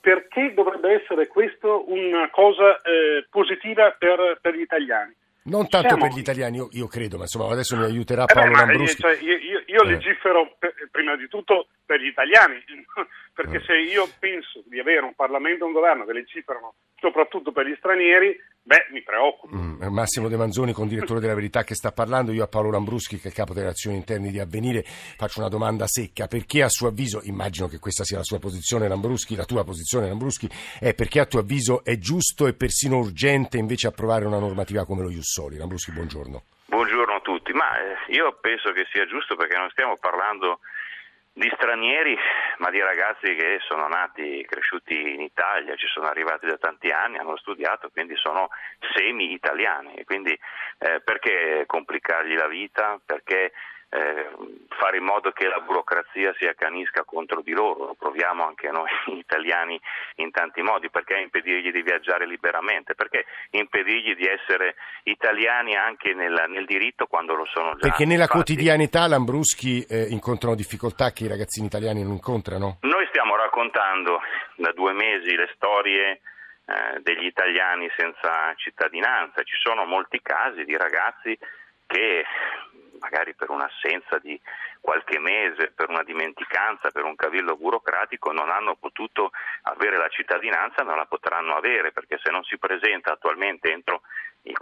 perché 0.00 0.54
dovrebbe 0.54 1.02
essere 1.02 1.26
questo 1.26 1.84
una 1.90 2.30
cosa 2.30 2.76
eh, 2.76 3.26
positiva 3.28 3.94
per, 3.98 4.38
per 4.40 4.54
gli 4.54 4.60
italiani. 4.60 5.14
Non 5.48 5.68
tanto 5.68 5.88
Siamo... 5.88 6.04
per 6.04 6.12
gli 6.12 6.20
italiani, 6.20 6.56
io, 6.56 6.68
io, 6.72 6.86
credo, 6.86 7.16
ma 7.16 7.22
insomma 7.22 7.50
adesso 7.50 7.76
mi 7.76 7.84
aiuterà 7.84 8.24
Paolo 8.24 8.48
eh 8.48 8.50
beh, 8.50 8.56
Lambruschi. 8.56 9.00
Cioè, 9.00 9.18
io, 9.20 9.36
io, 9.36 9.62
io 9.66 9.82
eh. 9.82 9.86
legifero 9.86 10.54
per, 10.58 10.74
prima 10.90 11.16
di 11.16 11.28
tutto 11.28 11.68
per 11.88 12.00
gli 12.02 12.08
italiani, 12.08 12.62
perché 13.32 13.56
eh. 13.56 13.62
se 13.62 13.78
io 13.78 14.06
penso 14.18 14.62
di 14.66 14.78
avere 14.78 15.06
un 15.06 15.14
Parlamento 15.14 15.64
e 15.64 15.68
un 15.68 15.72
governo 15.72 16.04
che 16.04 16.12
legiferano 16.12 16.74
soprattutto 17.00 17.50
per 17.50 17.66
gli 17.66 17.74
stranieri, 17.78 18.38
beh, 18.60 18.88
mi 18.90 19.02
preoccupa. 19.02 19.56
Mm, 19.56 19.84
Massimo 19.88 20.28
De 20.28 20.36
Manzoni, 20.36 20.74
con 20.74 20.86
direttore 20.86 21.18
della 21.18 21.34
Verità, 21.34 21.64
che 21.64 21.74
sta 21.74 21.90
parlando. 21.90 22.32
Io 22.32 22.44
a 22.44 22.46
Paolo 22.46 22.70
Lambruschi, 22.70 23.18
che 23.18 23.30
è 23.30 23.32
capo 23.32 23.54
delle 23.54 23.68
azioni 23.68 23.96
interne 23.96 24.30
di 24.30 24.38
Avvenire, 24.38 24.82
faccio 24.84 25.40
una 25.40 25.48
domanda 25.48 25.86
secca. 25.86 26.26
Perché 26.26 26.62
a 26.62 26.68
suo 26.68 26.88
avviso, 26.88 27.22
immagino 27.24 27.68
che 27.68 27.78
questa 27.78 28.04
sia 28.04 28.18
la 28.18 28.22
sua 28.22 28.38
posizione, 28.38 28.86
Lambruschi, 28.86 29.34
la 29.34 29.46
tua 29.46 29.64
posizione, 29.64 30.08
Lambruschi, 30.08 30.46
è 30.78 30.92
perché 30.94 31.20
a 31.20 31.24
tuo 31.24 31.40
avviso 31.40 31.82
è 31.82 31.96
giusto 31.96 32.46
e 32.46 32.52
persino 32.52 32.98
urgente 32.98 33.56
invece 33.56 33.86
approvare 33.86 34.26
una 34.26 34.38
normativa 34.38 34.84
come 34.84 35.02
lo 35.02 35.08
Jussoli? 35.08 35.56
Lambruschi, 35.56 35.92
buongiorno. 35.92 36.42
Buongiorno 36.66 37.14
a 37.14 37.20
tutti. 37.20 37.52
Ma 37.52 37.78
eh, 37.78 38.12
io 38.12 38.36
penso 38.42 38.72
che 38.72 38.84
sia 38.92 39.06
giusto 39.06 39.36
perché 39.36 39.56
non 39.56 39.70
stiamo 39.70 39.96
parlando 39.98 40.60
di 41.38 41.50
stranieri, 41.54 42.18
ma 42.58 42.70
di 42.70 42.80
ragazzi 42.80 43.34
che 43.34 43.58
sono 43.60 43.86
nati, 43.86 44.44
cresciuti 44.46 45.14
in 45.14 45.20
Italia, 45.20 45.76
ci 45.76 45.86
sono 45.86 46.08
arrivati 46.08 46.46
da 46.46 46.58
tanti 46.58 46.90
anni, 46.90 47.16
hanno 47.16 47.36
studiato, 47.36 47.90
quindi 47.90 48.16
sono 48.16 48.48
semi-italiani. 48.92 50.04
Quindi 50.04 50.32
eh, 50.32 51.00
perché 51.00 51.62
complicargli 51.66 52.34
la 52.34 52.48
vita? 52.48 53.00
Perché 53.04 53.52
eh, 53.90 54.28
fare 54.68 54.98
in 54.98 55.04
modo 55.04 55.30
che 55.30 55.46
la 55.46 55.60
burocrazia 55.60 56.34
si 56.38 56.46
accanisca 56.46 57.04
contro 57.04 57.40
di 57.40 57.52
loro, 57.52 57.86
lo 57.86 57.94
proviamo 57.98 58.46
anche 58.46 58.70
noi 58.70 58.88
italiani 59.18 59.80
in 60.16 60.30
tanti 60.30 60.62
modi, 60.62 60.90
perché 60.90 61.18
impedirgli 61.18 61.72
di 61.72 61.82
viaggiare 61.82 62.26
liberamente, 62.26 62.94
perché 62.94 63.24
impedirgli 63.50 64.14
di 64.14 64.26
essere 64.26 64.76
italiani 65.04 65.74
anche 65.74 66.12
nel, 66.12 66.44
nel 66.48 66.66
diritto 66.66 67.06
quando 67.06 67.34
lo 67.34 67.46
sono 67.46 67.72
già. 67.72 67.88
Perché 67.88 68.04
nella 68.04 68.28
Infatti, 68.28 68.52
quotidianità 68.52 69.06
Lambruschi 69.06 69.84
eh, 69.88 70.06
incontrano 70.10 70.54
difficoltà 70.54 71.10
che 71.12 71.24
i 71.24 71.28
ragazzini 71.28 71.66
italiani 71.66 72.02
non 72.02 72.12
incontrano? 72.12 72.78
Noi 72.82 73.06
stiamo 73.08 73.36
raccontando 73.36 74.20
da 74.56 74.72
due 74.72 74.92
mesi 74.92 75.34
le 75.34 75.50
storie 75.54 76.20
eh, 76.66 77.00
degli 77.00 77.24
italiani 77.24 77.88
senza 77.96 78.52
cittadinanza, 78.56 79.42
ci 79.42 79.56
sono 79.56 79.86
molti 79.86 80.20
casi 80.20 80.64
di 80.64 80.76
ragazzi 80.76 81.36
che 81.88 82.22
magari 82.98 83.34
per 83.34 83.50
un'assenza 83.50 84.18
di 84.18 84.40
qualche 84.80 85.18
mese, 85.18 85.72
per 85.74 85.88
una 85.88 86.02
dimenticanza, 86.02 86.90
per 86.90 87.04
un 87.04 87.16
cavillo 87.16 87.56
burocratico, 87.56 88.32
non 88.32 88.50
hanno 88.50 88.76
potuto 88.76 89.30
avere 89.62 89.96
la 89.96 90.08
cittadinanza, 90.08 90.82
non 90.82 90.96
la 90.96 91.06
potranno 91.06 91.56
avere 91.56 91.92
perché 91.92 92.18
se 92.22 92.30
non 92.30 92.42
si 92.44 92.58
presenta 92.58 93.12
attualmente 93.12 93.72
entro 93.72 94.02
il 94.42 94.56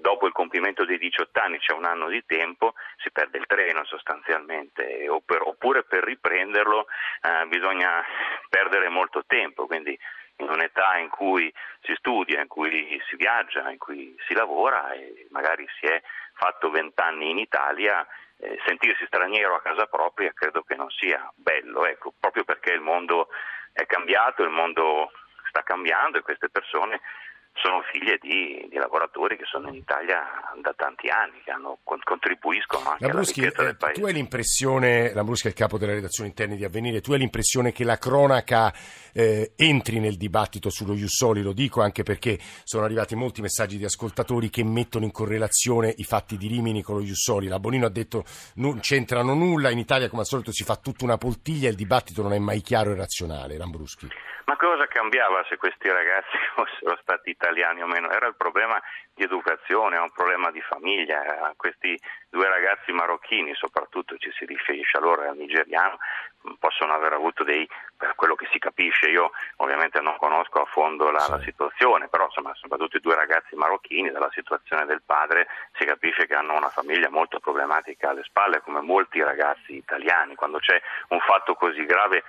dopo 0.00 0.26
il 0.26 0.32
compimento 0.32 0.84
dei 0.84 0.98
18 0.98 1.40
anni 1.40 1.58
c'è 1.58 1.72
un 1.74 1.84
anno 1.84 2.08
di 2.08 2.24
tempo, 2.24 2.74
si 2.96 3.10
perde 3.10 3.38
il 3.38 3.46
treno 3.46 3.84
sostanzialmente, 3.84 5.06
oppure 5.08 5.84
per 5.84 6.04
riprenderlo 6.04 6.86
eh, 7.20 7.46
bisogna 7.46 8.02
perdere 8.48 8.88
molto 8.88 9.24
tempo, 9.26 9.66
quindi 9.66 9.98
in 10.38 10.48
un'età 10.48 10.96
in 10.98 11.08
cui 11.08 11.52
si 11.82 11.94
studia, 11.96 12.40
in 12.40 12.48
cui 12.48 13.00
si 13.08 13.16
viaggia, 13.16 13.70
in 13.70 13.78
cui 13.78 14.16
si 14.26 14.34
lavora 14.34 14.92
e 14.92 15.26
magari 15.30 15.66
si 15.78 15.86
è 15.86 16.00
fatto 16.34 16.70
vent'anni 16.70 17.30
in 17.30 17.38
Italia, 17.38 18.06
eh, 18.38 18.58
sentirsi 18.66 19.04
straniero 19.06 19.56
a 19.56 19.62
casa 19.62 19.86
propria 19.86 20.32
credo 20.32 20.62
che 20.62 20.76
non 20.76 20.90
sia 20.90 21.30
bello, 21.34 21.86
ecco, 21.86 22.12
proprio 22.18 22.44
perché 22.44 22.72
il 22.72 22.80
mondo 22.80 23.28
è 23.72 23.84
cambiato, 23.86 24.42
il 24.42 24.50
mondo 24.50 25.10
sta 25.48 25.62
cambiando 25.62 26.18
e 26.18 26.22
queste 26.22 26.48
persone 26.48 27.00
sono 27.60 27.82
figlie 27.90 28.18
di, 28.20 28.66
di, 28.70 28.76
lavoratori 28.76 29.36
che 29.36 29.44
sono 29.44 29.68
in 29.68 29.74
Italia 29.74 30.22
da 30.60 30.72
tanti 30.76 31.08
anni, 31.08 31.40
che 31.44 31.50
hanno, 31.50 31.78
contribuiscono 31.82 32.90
anche 32.90 33.04
Lambruschi, 33.04 33.40
alla 33.40 33.48
ricchezza 33.48 33.62
del 33.62 33.74
eh, 33.74 33.76
paese. 33.76 34.00
Tu 34.00 34.06
hai 34.06 34.12
l'impressione, 34.12 35.12
Lambruschi 35.14 35.46
è 35.46 35.50
il 35.50 35.56
capo 35.56 35.78
della 35.78 35.92
redazione 35.92 36.28
interna 36.28 36.54
di 36.54 36.64
Avvenire, 36.64 37.00
tu 37.00 37.12
hai 37.12 37.18
l'impressione 37.18 37.72
che 37.72 37.84
la 37.84 37.98
cronaca 37.98 38.72
eh, 39.12 39.52
entri 39.56 39.98
nel 39.98 40.16
dibattito 40.16 40.70
sullo 40.70 40.94
Jussoli, 40.94 41.42
lo 41.42 41.52
dico 41.52 41.82
anche 41.82 42.02
perché 42.02 42.38
sono 42.64 42.84
arrivati 42.84 43.14
molti 43.14 43.40
messaggi 43.40 43.76
di 43.76 43.84
ascoltatori 43.84 44.50
che 44.50 44.64
mettono 44.64 45.04
in 45.04 45.12
correlazione 45.12 45.92
i 45.96 46.04
fatti 46.04 46.36
di 46.36 46.48
Rimini 46.48 46.82
con 46.82 46.96
lo 46.96 47.02
Jussoli. 47.02 47.48
La 47.48 47.58
Bonino 47.58 47.86
ha 47.86 47.90
detto 47.90 48.24
non 48.56 48.80
c'entrano 48.80 49.34
nulla, 49.34 49.70
in 49.70 49.78
Italia 49.78 50.08
come 50.08 50.22
al 50.22 50.26
solito 50.26 50.52
si 50.52 50.64
fa 50.64 50.76
tutta 50.76 51.04
una 51.04 51.18
poltiglia 51.18 51.66
e 51.66 51.70
il 51.70 51.76
dibattito 51.76 52.22
non 52.22 52.32
è 52.32 52.38
mai 52.38 52.60
chiaro 52.60 52.92
e 52.92 52.96
razionale. 52.96 53.56
Lambruschi. 53.56 54.08
Ma 54.48 54.56
cosa 54.56 54.77
cambiava 55.08 55.42
se 55.48 55.56
questi 55.56 55.88
ragazzi 55.88 56.36
fossero 56.54 56.98
stati 57.00 57.30
italiani 57.30 57.82
o 57.82 57.86
meno? 57.86 58.10
Era 58.10 58.26
il 58.26 58.36
problema 58.36 58.80
di 59.14 59.24
educazione, 59.24 59.96
è 59.96 60.00
un 60.00 60.12
problema 60.12 60.50
di 60.50 60.60
famiglia. 60.60 61.54
Questi 61.56 61.98
due 62.28 62.46
ragazzi 62.46 62.92
marocchini, 62.92 63.54
soprattutto 63.54 64.18
ci 64.18 64.30
si 64.36 64.44
riferisce 64.44 64.98
a 64.98 65.00
loro 65.00 65.22
e 65.22 65.28
al 65.28 65.36
nigeriano, 65.36 65.98
possono 66.58 66.92
aver 66.92 67.14
avuto 67.14 67.42
dei, 67.42 67.66
per 67.96 68.14
quello 68.14 68.34
che 68.34 68.46
si 68.52 68.58
capisce, 68.58 69.08
io 69.08 69.30
ovviamente 69.56 70.00
non 70.00 70.16
conosco 70.18 70.60
a 70.60 70.66
fondo 70.66 71.10
la, 71.10 71.20
sì. 71.20 71.30
la 71.30 71.40
situazione, 71.40 72.08
però 72.08 72.26
insomma 72.26 72.54
soprattutto 72.54 72.98
i 72.98 73.00
due 73.00 73.14
ragazzi 73.14 73.56
marocchini, 73.56 74.10
dalla 74.10 74.30
situazione 74.32 74.84
del 74.84 75.02
padre 75.04 75.46
si 75.78 75.84
capisce 75.86 76.26
che 76.26 76.34
hanno 76.34 76.54
una 76.54 76.68
famiglia 76.68 77.08
molto 77.08 77.40
problematica 77.40 78.10
alle 78.10 78.22
spalle, 78.24 78.60
come 78.60 78.82
molti 78.82 79.22
ragazzi 79.22 79.74
italiani. 79.74 80.34
Quando 80.34 80.58
c'è 80.58 80.80
un 81.08 81.20
fatto 81.20 81.54
così 81.54 81.84
grave 81.86 82.24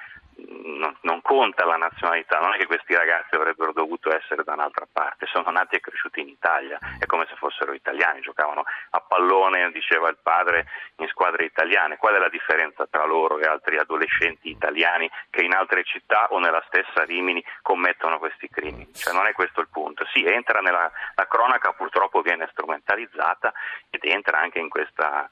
non, 0.47 0.95
non, 1.01 1.21
conta 1.21 1.65
la 1.65 1.77
nazionalità, 1.77 2.39
non 2.39 2.53
è 2.53 2.57
che 2.57 2.65
questi 2.65 2.95
ragazzi 2.95 3.35
avrebbero 3.35 3.73
dovuto 3.73 4.15
essere 4.15 4.43
da 4.43 4.53
un'altra 4.53 4.87
parte, 4.91 5.25
sono 5.27 5.49
nati 5.51 5.75
e 5.75 5.79
cresciuti 5.79 6.21
in 6.21 6.29
Italia, 6.29 6.79
è 6.99 7.05
come 7.05 7.25
se 7.29 7.35
fossero 7.35 7.73
italiani, 7.73 8.21
giocavano 8.21 8.63
a 8.91 8.99
pallone, 9.01 9.71
diceva 9.71 10.09
il 10.09 10.17
padre, 10.21 10.65
in 10.97 11.07
squadre 11.07 11.45
italiane. 11.45 11.97
Qual 11.97 12.15
è 12.15 12.19
la 12.19 12.29
differenza 12.29 12.87
tra 12.87 13.05
loro 13.05 13.39
e 13.39 13.45
altri 13.45 13.77
adolescenti 13.77 14.49
italiani 14.49 15.09
che 15.29 15.43
in 15.43 15.53
altre 15.53 15.83
città 15.83 16.27
o 16.31 16.39
nella 16.39 16.63
stessa 16.67 17.03
Rimini 17.03 17.43
commettono 17.61 18.19
questi 18.19 18.49
crimini? 18.49 18.93
Cioè 18.93 19.13
non 19.13 19.27
è 19.27 19.33
questo 19.33 19.61
il 19.61 19.69
punto. 19.71 20.05
Sì, 20.13 20.23
entra 20.25 20.59
nella 20.61 20.91
la 21.15 21.27
cronaca, 21.27 21.73
purtroppo 21.73 22.21
viene 22.21 22.47
strumentalizzata 22.51 23.53
ed 23.89 24.01
entra 24.03 24.39
anche 24.39 24.59
in 24.59 24.69
questa 24.69 25.29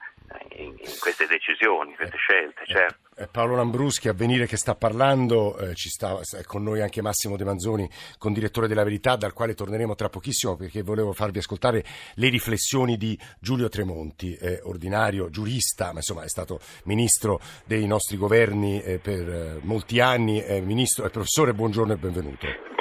in, 0.51 0.75
queste 0.99 1.27
decisioni, 1.27 1.95
queste 1.95 2.17
scelte, 2.17 2.65
certo. 2.65 3.06
Paolo 3.31 3.55
Lambruschi, 3.55 4.09
a 4.09 4.13
venire 4.13 4.45
che 4.45 4.57
sta 4.57 4.75
parlando, 4.75 5.57
eh, 5.57 5.73
ci 5.73 5.89
sta 5.89 6.19
è 6.37 6.43
con 6.43 6.61
noi 6.61 6.81
anche 6.81 7.01
Massimo 7.01 7.35
De 7.35 7.43
Manzoni, 7.43 7.89
condirettore 8.19 8.67
della 8.67 8.83
Verità, 8.83 9.15
dal 9.15 9.33
quale 9.33 9.55
torneremo 9.55 9.95
tra 9.95 10.09
pochissimo 10.09 10.55
perché 10.55 10.83
volevo 10.83 11.13
farvi 11.13 11.39
ascoltare 11.39 11.83
le 12.13 12.29
riflessioni 12.29 12.95
di 12.95 13.17
Giulio 13.39 13.69
Tremonti, 13.69 14.35
eh, 14.35 14.59
ordinario 14.63 15.31
giurista, 15.31 15.87
ma 15.87 15.97
insomma 15.99 16.23
è 16.23 16.29
stato 16.29 16.59
ministro 16.83 17.39
dei 17.65 17.87
nostri 17.87 18.17
governi 18.17 18.81
eh, 18.81 18.99
per 18.99 19.27
eh, 19.27 19.59
molti 19.63 19.99
anni. 19.99 20.43
ministro, 20.61 21.09
professore, 21.09 21.53
buongiorno 21.53 21.93
e 21.93 21.97
benvenuto. 21.97 22.76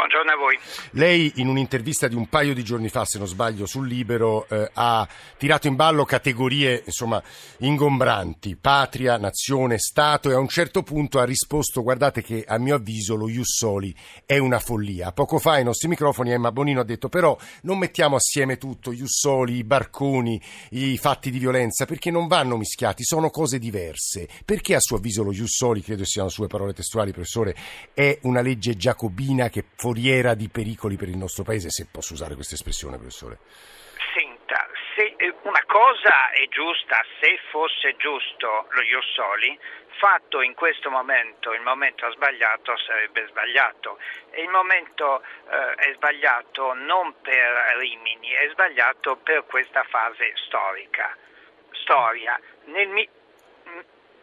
Voi. 0.57 1.01
Lei 1.01 1.33
in 1.37 1.49
un'intervista 1.49 2.09
di 2.09 2.15
un 2.15 2.29
paio 2.29 2.55
di 2.55 2.65
giorni 2.65 2.89
fa, 2.89 3.05
se 3.05 3.19
non 3.19 3.27
sbaglio, 3.27 3.67
sul 3.67 3.87
Libero, 3.87 4.49
eh, 4.49 4.71
ha 4.75 5.07
tirato 5.37 5.67
in 5.67 5.77
ballo 5.77 6.05
categorie 6.05 6.83
insomma, 6.85 7.23
ingombranti, 7.59 8.57
patria, 8.57 9.17
nazione, 9.19 9.79
Stato 9.79 10.31
e 10.31 10.35
a 10.35 10.39
un 10.39 10.49
certo 10.49 10.83
punto 10.83 11.19
ha 11.19 11.25
risposto 11.25 11.83
guardate 11.83 12.23
che 12.23 12.45
a 12.47 12.59
mio 12.59 12.77
avviso 12.77 13.15
lo 13.15 13.29
Ius 13.29 13.65
è 14.25 14.39
una 14.39 14.59
follia. 14.59 15.13
Poco 15.13 15.39
fa 15.39 15.53
ai 15.53 15.65
nostri 15.65 15.89
microfoni 15.89 16.31
Emma 16.31 16.53
Bonino 16.53 16.81
ha 16.81 16.85
detto 16.85 17.09
però 17.09 17.37
non 17.63 17.79
mettiamo 17.79 18.17
assieme 18.17 18.59
tutto, 18.59 18.93
Ius 18.93 19.19
Soli, 19.19 19.57
i 19.57 19.65
barconi, 19.65 20.41
i 20.71 20.97
fatti 20.99 21.31
di 21.31 21.39
violenza, 21.39 21.85
perché 21.85 22.11
non 22.11 22.27
vanno 22.27 22.57
mischiati, 22.57 23.05
sono 23.05 23.31
cose 23.31 23.59
diverse. 23.59 24.29
Perché 24.45 24.75
a 24.75 24.81
suo 24.81 24.97
avviso 24.97 25.23
lo 25.23 25.33
Ius 25.33 25.57
credo 25.83 26.05
siano 26.05 26.29
sue 26.29 26.47
parole 26.47 26.73
testuali 26.73 27.13
professore, 27.13 27.57
è 27.93 28.19
una 28.23 28.41
legge 28.41 28.77
giacobina 28.77 29.49
che 29.49 29.65
foriera 29.75 30.35
di 30.35 30.46
pericoli 30.49 30.97
per 30.97 31.09
il 31.09 31.17
nostro 31.17 31.45
paese, 31.45 31.71
se 31.71 31.89
posso 31.91 32.13
usare 32.13 32.35
questa 32.35 32.55
espressione, 32.55 32.97
professore. 32.97 33.39
Senta, 34.15 34.69
se 34.95 35.15
eh, 35.17 35.35
una 35.43 35.63
cosa 35.67 36.31
è 36.31 36.49
giusta, 36.49 37.05
se 37.21 37.39
fosse 37.51 37.97
giusto 37.97 38.67
lo 38.71 38.83
Ius 38.83 39.13
Soli, 39.15 39.59
fatto 39.99 40.43
in 40.43 40.55
questo 40.55 40.91
momento, 40.91 41.53
il 41.53 41.61
momento 41.61 42.11
sbagliato 42.13 42.77
sarebbe 42.79 43.27
sbagliato 43.29 43.99
e 44.31 44.43
il 44.43 44.49
momento 44.49 45.23
eh, 45.23 45.75
è 45.75 45.93
sbagliato 45.95 46.75
non 46.75 47.15
per 47.21 47.77
Rimini, 47.79 48.31
è 48.31 48.49
sbagliato 48.53 49.17
per 49.17 49.45
questa 49.47 49.83
fase 49.85 50.33
storica. 50.47 51.17
Storia. 51.83 52.39
Nel, 52.65 52.89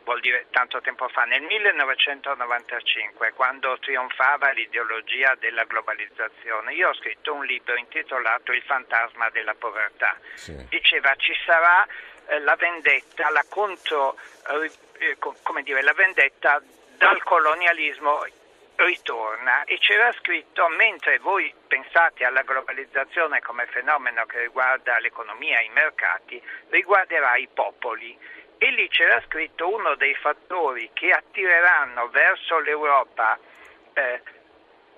vuol 0.03 0.19
dire 0.19 0.47
tanto 0.51 0.81
tempo 0.81 1.07
fa, 1.09 1.23
nel 1.23 1.41
1995, 1.41 3.33
quando 3.33 3.77
trionfava 3.79 4.51
l'ideologia 4.51 5.35
della 5.35 5.63
globalizzazione, 5.63 6.73
io 6.73 6.89
ho 6.89 6.93
scritto 6.93 7.33
un 7.33 7.45
libro 7.45 7.75
intitolato 7.75 8.51
Il 8.51 8.63
fantasma 8.63 9.29
della 9.29 9.55
povertà. 9.55 10.17
Sì. 10.35 10.55
Diceva 10.69 11.15
ci 11.15 11.33
sarà 11.45 11.85
eh, 12.27 12.39
la 12.39 12.55
vendetta, 12.55 13.29
la 13.29 13.45
contro, 13.49 14.17
eh, 14.61 14.71
eh 14.99 15.17
come 15.41 15.63
dire, 15.63 15.81
la 15.81 15.93
vendetta 15.93 16.61
dal 16.97 17.21
colonialismo 17.23 18.23
ritorna 18.75 19.63
e 19.65 19.77
c'era 19.77 20.11
scritto 20.13 20.67
mentre 20.69 21.19
voi 21.19 21.53
pensate 21.67 22.25
alla 22.25 22.41
globalizzazione 22.41 23.39
come 23.41 23.67
fenomeno 23.67 24.25
che 24.25 24.39
riguarda 24.39 24.99
l'economia 24.99 25.59
e 25.59 25.65
i 25.65 25.69
mercati, 25.69 26.41
riguarderà 26.69 27.35
i 27.35 27.47
popoli 27.53 28.17
e 28.63 28.71
lì 28.71 28.87
c'era 28.87 29.21
scritto 29.27 29.67
uno 29.67 29.95
dei 29.95 30.15
fattori 30.15 30.89
che 30.93 31.11
attireranno 31.11 32.07
verso 32.07 32.59
l'Europa 32.59 33.37
eh, 33.91 34.21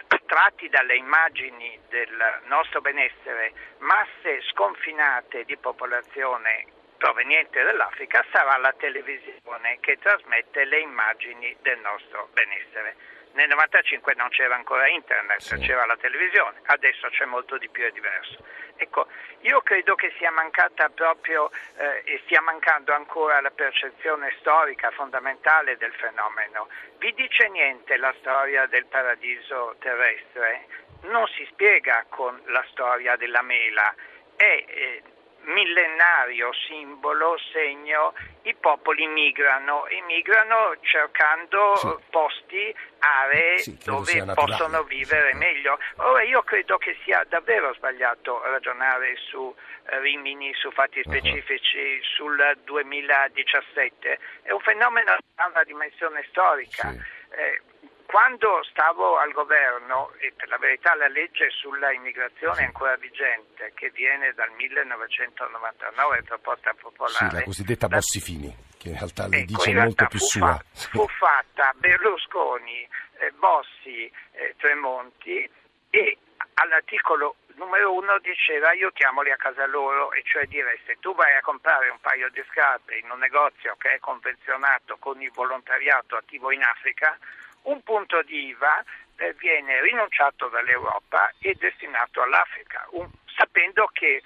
attratti 0.07 0.69
dalle 0.69 0.95
immagini 0.95 1.79
del 1.89 2.41
nostro 2.45 2.81
benessere 2.81 3.53
masse 3.79 4.43
sconfinate 4.51 5.45
di 5.45 5.57
popolazione 5.57 6.67
proveniente 6.97 7.63
dall'Africa 7.63 8.23
sarà 8.31 8.55
la 8.57 8.73
televisione 8.77 9.79
che 9.79 9.97
trasmette 9.97 10.63
le 10.65 10.81
immagini 10.81 11.57
del 11.63 11.79
nostro 11.79 12.29
benessere. 12.33 12.95
Nel 13.31 13.49
95 13.49 14.13
non 14.15 14.29
c'era 14.29 14.55
ancora 14.55 14.87
internet, 14.87 15.39
sì. 15.39 15.57
c'era 15.57 15.87
la 15.87 15.97
televisione, 15.97 16.61
adesso 16.65 17.09
c'è 17.09 17.25
molto 17.25 17.57
di 17.57 17.67
più, 17.69 17.83
è 17.83 17.91
diverso. 17.91 18.45
Ecco, 18.77 19.07
io 19.41 19.61
credo 19.61 19.95
che 19.95 20.11
sia 20.17 20.31
mancata 20.31 20.89
proprio 20.89 21.49
eh, 21.77 22.01
e 22.03 22.21
stia 22.25 22.41
mancando 22.41 22.93
ancora 22.93 23.39
la 23.41 23.51
percezione 23.51 24.33
storica 24.39 24.91
fondamentale 24.91 25.77
del 25.77 25.93
fenomeno. 25.93 26.67
Vi 26.97 27.13
dice 27.13 27.47
niente 27.49 27.95
la 27.97 28.13
storia 28.19 28.65
del 28.65 28.85
paradiso 28.85 29.75
terrestre? 29.79 30.67
Non 31.03 31.27
si 31.27 31.45
spiega 31.51 32.05
con 32.09 32.41
la 32.45 32.65
storia 32.71 33.15
della 33.15 33.41
mela. 33.41 33.93
È 34.35 34.65
eh, 34.67 35.03
millenario 35.45 36.51
simbolo, 36.67 37.35
segno, 37.51 38.13
i 38.43 38.55
popoli 38.55 39.07
migrano 39.07 39.85
e 39.87 40.01
migrano 40.01 40.75
cercando 40.81 41.75
sì. 41.75 41.95
posti, 42.09 42.75
aree 42.99 43.57
sì, 43.59 43.77
dove 43.83 44.25
possono 44.33 44.83
vivere 44.83 45.31
eh. 45.31 45.35
meglio. 45.35 45.77
Ora 45.97 46.23
io 46.23 46.41
credo 46.43 46.77
che 46.77 46.97
sia 47.03 47.23
davvero 47.27 47.73
sbagliato 47.73 48.41
ragionare 48.43 49.15
su 49.29 49.53
eh, 49.89 49.99
Rimini, 49.99 50.53
su 50.53 50.71
fatti 50.71 51.01
specifici, 51.03 51.77
uh-huh. 51.77 52.03
sul 52.03 52.57
2017, 52.63 54.19
è 54.43 54.51
un 54.51 54.59
fenomeno 54.59 55.15
che 55.15 55.23
ha 55.35 55.47
una 55.47 55.63
dimensione 55.63 56.25
storica. 56.29 56.91
Sì. 56.91 57.13
Eh, 57.37 57.61
quando 58.05 58.63
stavo 58.69 59.17
al 59.17 59.31
governo, 59.31 60.11
e 60.19 60.33
per 60.35 60.47
la 60.49 60.57
verità 60.57 60.95
la 60.95 61.07
legge 61.07 61.49
sulla 61.49 61.91
immigrazione 61.91 62.61
è 62.61 62.65
ancora 62.65 62.95
vigente, 62.95 63.71
che 63.75 63.89
viene 63.91 64.33
dal 64.33 64.51
1999, 64.51 66.23
proposta 66.23 66.73
popolare. 66.79 67.29
Sì, 67.29 67.35
la 67.35 67.43
cosiddetta 67.43 67.87
Bossi-Fini, 67.87 68.55
che 68.77 68.89
in 68.89 68.97
realtà 68.97 69.27
le 69.27 69.37
ecco, 69.37 69.45
dice 69.47 69.73
molto 69.73 70.07
più 70.07 70.19
sua. 70.19 70.55
Fa, 70.71 70.89
fu 70.89 71.07
fatta 71.07 71.73
Berlusconi, 71.75 72.87
eh, 73.19 73.31
Bossi, 73.37 74.11
eh, 74.31 74.55
Tremonti 74.57 75.49
e 75.89 76.17
all'articolo 76.55 77.35
numero 77.55 77.93
uno 77.93 78.19
diceva 78.19 78.69
aiutiamoli 78.69 79.31
a 79.31 79.37
casa 79.37 79.65
loro, 79.65 80.11
e 80.11 80.21
cioè 80.23 80.45
dire 80.45 80.79
se 80.85 80.97
tu 80.99 81.13
vai 81.15 81.35
a 81.35 81.41
comprare 81.41 81.89
un 81.89 81.99
paio 81.99 82.29
di 82.29 82.43
scarpe 82.51 82.97
in 82.97 83.09
un 83.09 83.19
negozio 83.19 83.75
che 83.77 83.95
è 83.95 83.99
convenzionato 83.99 84.97
con 84.97 85.21
il 85.21 85.31
volontariato 85.31 86.15
attivo 86.15 86.51
in 86.51 86.63
Africa, 86.63 87.17
un 87.65 87.81
punto 87.83 88.21
di 88.23 88.47
IVA 88.47 88.83
eh, 89.17 89.33
viene 89.33 89.81
rinunciato 89.81 90.47
dall'Europa 90.47 91.31
e 91.39 91.55
destinato 91.57 92.21
all'Africa, 92.21 92.85
un, 92.91 93.09
sapendo 93.35 93.89
che 93.93 94.21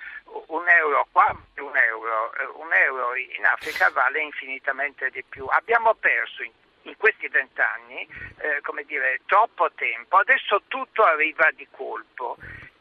un 0.48 0.68
euro 0.68 1.08
qua, 1.12 1.36
un 1.58 1.76
euro, 1.76 2.34
eh, 2.34 2.46
un 2.56 2.74
euro 2.74 3.16
in 3.16 3.46
Africa 3.46 3.90
vale 3.92 4.22
infinitamente 4.22 5.10
di 5.10 5.24
più. 5.24 5.46
Abbiamo 5.46 5.94
perso 5.94 6.44
in, 6.44 6.52
in 6.84 6.98
questi 6.98 7.28
vent'anni 7.28 8.08
eh, 8.38 8.62
troppo 9.26 9.72
tempo, 9.74 10.18
adesso 10.18 10.64
tutto 10.68 11.04
arriva 11.04 11.50
di 11.52 11.68
colpo 11.70 12.38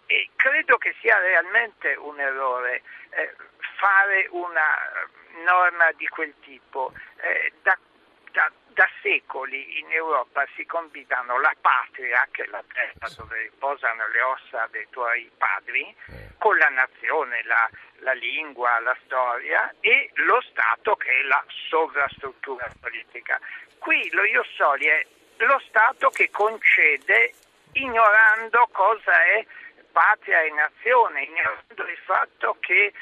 e 0.06 0.30
credo 0.36 0.78
che 0.78 0.94
sia 1.00 1.18
realmente 1.18 1.94
un 1.94 2.18
errore 2.18 2.82
eh, 3.10 3.34
fare 3.76 4.26
una 4.30 4.66
norma 5.44 5.92
di 5.92 6.06
quel 6.08 6.34
tipo. 6.40 6.92
Eh, 7.20 7.52
da, 7.62 7.76
da, 8.78 8.88
secoli 9.02 9.80
in 9.80 9.90
Europa 9.90 10.46
si 10.54 10.64
combinano 10.64 11.40
la 11.40 11.52
patria, 11.60 12.28
che 12.30 12.44
è 12.44 12.46
la 12.46 12.62
terra 12.72 13.08
dove 13.16 13.42
riposano 13.42 14.06
le 14.06 14.22
ossa 14.22 14.68
dei 14.70 14.86
tuoi 14.90 15.28
padri, 15.36 15.82
eh. 15.82 16.34
con 16.38 16.56
la 16.56 16.68
nazione, 16.68 17.42
la, 17.42 17.68
la 18.02 18.12
lingua, 18.12 18.78
la 18.78 18.96
storia 19.04 19.74
e 19.80 20.10
lo 20.14 20.40
Stato 20.42 20.94
che 20.94 21.10
è 21.10 21.22
la 21.22 21.44
sovrastruttura 21.68 22.70
politica. 22.80 23.40
Qui 23.78 24.10
lo 24.12 24.24
Ius 24.24 24.48
Soli 24.54 24.86
è 24.86 25.04
lo 25.38 25.60
Stato 25.66 26.10
che 26.10 26.30
concede 26.30 27.32
ignorando 27.72 28.68
cosa 28.70 29.24
è 29.24 29.44
patria 29.90 30.40
e 30.42 30.52
nazione, 30.52 31.24
ignorando 31.24 31.84
il 31.84 31.98
fatto 32.04 32.56
che 32.60 32.92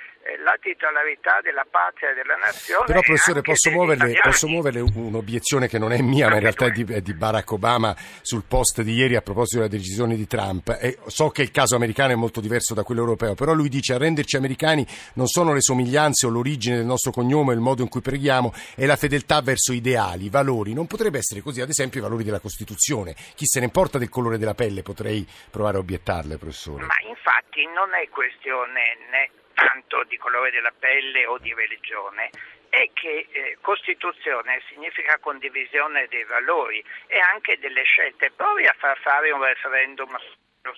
la 0.43 0.57
titolarità 0.61 1.41
della 1.43 1.67
patria 1.69 2.11
e 2.11 2.15
della 2.15 2.37
nazione. 2.37 2.85
Però 2.87 3.01
professore 3.01 3.43
posso 3.43 3.71
muoverle, 3.71 4.19
posso 4.23 4.49
muoverle, 4.49 4.81
un'obiezione 4.81 5.69
che 5.69 5.79
non 5.79 5.93
è 5.93 6.01
mia 6.01 6.29
ma 6.29 6.35
in 6.35 6.41
realtà 6.41 6.67
è 6.67 6.71
di, 6.71 6.85
è 6.93 7.01
di, 7.01 7.15
Barack 7.15 7.51
Obama 7.53 7.95
sul 8.23 8.45
post 8.47 8.83
di 8.83 8.95
ieri 8.95 9.17
a 9.17 9.23
proposito 9.23 9.63
della 9.63 9.71
decisione 9.71 10.17
di 10.17 10.27
Trump. 10.27 10.77
E 10.81 10.99
so 11.07 11.31
che 11.31 11.43
il 11.43 11.51
caso 11.51 11.77
americano 11.77 12.13
è 12.13 12.17
molto 12.17 12.41
diverso 12.41 12.75
da 12.75 12.83
quello 12.83 13.03
europeo, 13.03 13.35
però 13.35 13.53
lui 13.53 13.69
dice 13.69 13.95
a 13.95 13.99
renderci 13.99 14.37
americani 14.37 14.87
non 15.15 15.27
sono 15.27 15.53
le 15.53 15.61
somiglianze 15.61 16.27
o 16.27 16.31
l'origine 16.31 16.77
del 16.77 16.87
nostro 16.87 17.13
cognome, 17.13 17.55
il 17.55 17.61
modo 17.61 17.83
in 17.83 17.89
cui 17.89 18.01
preghiamo, 18.01 18.53
è 18.75 18.87
la 18.87 18.97
fedeltà 18.97 19.41
verso 19.41 19.73
ideali, 19.73 20.29
valori. 20.29 20.73
Non 20.73 20.87
potrebbe 20.87 21.19
essere 21.19 21.41
così, 21.41 21.61
ad 21.61 21.69
esempio, 21.69 22.01
i 22.01 22.03
valori 22.03 22.25
della 22.25 22.41
Costituzione. 22.41 23.15
Chi 23.35 23.47
se 23.47 23.61
ne 23.61 23.67
importa 23.67 23.99
del 23.99 24.09
colore 24.09 24.39
della 24.39 24.55
pelle, 24.55 24.83
potrei 24.83 25.27
provare 25.51 25.77
a 25.77 25.81
obiettarle, 25.81 26.39
professore. 26.39 26.85
Ma 26.85 26.97
infatti 27.07 27.65
non 27.75 27.95
è 27.95 28.09
questione 28.09 28.83
né 29.11 29.31
tanto 29.57 30.05
di 30.05 30.19
colore 30.19 30.51
della 30.51 30.73
pelle 30.79 31.25
o 31.25 31.39
di 31.39 31.53
religione, 31.55 32.31
è 32.69 32.91
che 32.93 33.27
eh, 33.31 33.57
Costituzione 33.63 34.63
significa 34.69 35.19
condivisione 35.19 36.07
dei 36.09 36.25
valori 36.25 36.85
e 37.07 37.19
anche 37.19 37.59
delle 37.59 37.83
scelte. 37.85 38.31
Provi 38.33 38.67
a 38.67 38.75
far 38.77 38.99
fare 38.99 39.31
un 39.31 39.43
referendum 39.43 40.15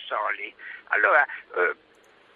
soli. 0.06 0.54
Allora, 0.88 1.24
eh, 1.24 1.74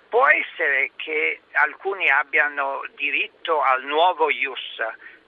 può 0.09 0.27
essere 0.27 0.91
che 0.97 1.43
alcuni 1.53 2.11
abbiano 2.11 2.83
diritto 2.97 3.63
al 3.63 3.85
nuovo 3.85 4.29
IUS, 4.31 4.79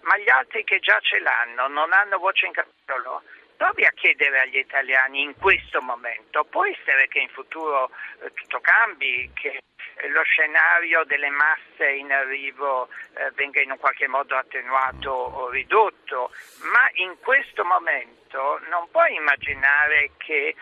ma 0.00 0.18
gli 0.18 0.28
altri 0.28 0.64
che 0.64 0.80
già 0.80 0.98
ce 1.00 1.20
l'hanno 1.20 1.68
non 1.68 1.92
hanno 1.92 2.18
voce 2.18 2.46
in 2.46 2.52
capitolo? 2.52 3.22
Provi 3.56 3.84
a 3.84 3.92
chiedere 3.94 4.40
agli 4.40 4.58
italiani 4.58 5.22
in 5.22 5.34
questo 5.38 5.80
momento, 5.80 6.44
può 6.44 6.64
essere 6.66 7.08
che 7.08 7.20
in 7.20 7.28
futuro 7.28 7.90
eh, 8.22 8.32
tutto 8.32 8.60
cambi, 8.60 9.30
che 9.34 9.60
lo 10.08 10.22
scenario 10.22 11.04
delle 11.04 11.30
masse 11.30 11.90
in 11.92 12.10
arrivo 12.10 12.88
eh, 13.14 13.30
venga 13.34 13.60
in 13.60 13.70
un 13.70 13.78
qualche 13.78 14.08
modo 14.08 14.36
attenuato 14.36 15.10
o 15.10 15.48
ridotto, 15.50 16.32
ma 16.72 16.90
in 16.94 17.16
questo 17.20 17.64
momento 17.64 18.60
non 18.68 18.88
puoi 18.90 19.14
immaginare 19.14 20.10
che 20.16 20.54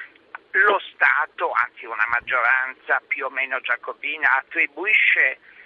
lo 0.52 0.78
Stato, 0.92 1.50
anzi 1.50 1.86
una 1.86 2.04
maggioranza 2.08 3.00
più 3.06 3.24
o 3.24 3.30
meno 3.30 3.58
giacobina, 3.60 4.36
attribuisce 4.36 5.20
eh, 5.20 5.38
eh, 5.38 5.61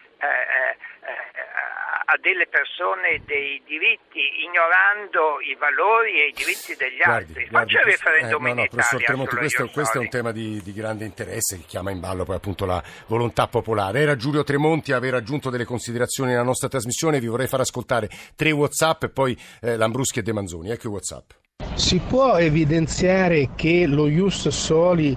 a 2.07 2.19
delle 2.21 2.47
persone 2.47 3.21
dei 3.27 3.61
diritti 3.67 4.21
ignorando 4.47 5.41
i 5.41 5.55
valori 5.59 6.21
e 6.21 6.29
i 6.29 6.33
diritti 6.33 6.75
degli 6.77 7.03
guardi, 7.03 7.31
altri. 7.31 7.47
Guardi, 7.49 7.73
Faccia 7.73 7.87
il 7.87 7.93
referendum 7.93 8.47
eh, 8.47 8.49
no, 8.49 8.55
no, 8.55 8.61
in 8.61 8.67
Italia 8.67 9.07
Tremonti, 9.07 9.37
questo, 9.37 9.69
questo, 9.69 9.99
è 9.99 10.01
un 10.01 10.09
tema 10.09 10.33
di, 10.33 10.63
di, 10.63 10.73
grande 10.73 11.05
interesse 11.05 11.57
che 11.59 11.65
chiama 11.67 11.91
in 11.91 12.01
ballo 12.01 12.25
poi 12.25 12.37
appunto 12.37 12.65
la 12.65 12.83
volontà 13.07 13.49
popolare. 13.49 14.01
Era 14.01 14.17
Giulio 14.17 14.45
Tremonti 14.45 14.93
a 14.93 14.97
aver 14.97 15.15
aggiunto 15.15 15.51
delle 15.51 15.65
considerazioni 15.65 16.31
nella 16.31 16.43
nostra 16.43 16.69
trasmissione, 16.69 17.19
vi 17.19 17.27
vorrei 17.27 17.49
far 17.49 17.61
ascoltare 17.61 18.09
tre 18.37 18.53
Whatsapp 18.53 19.03
e 19.03 19.09
poi 19.11 19.37
eh, 19.61 19.77
Lambruschi 19.77 20.21
e 20.21 20.23
De 20.23 20.33
Manzoni. 20.33 20.71
Ecco 20.71 20.87
i 20.87 20.91
Whatsapp. 20.91 21.31
Si 21.75 21.99
può 21.99 22.37
evidenziare 22.37 23.51
che 23.57 23.87
lo 23.87 24.07
Ius 24.07 24.49
Soli 24.49 25.17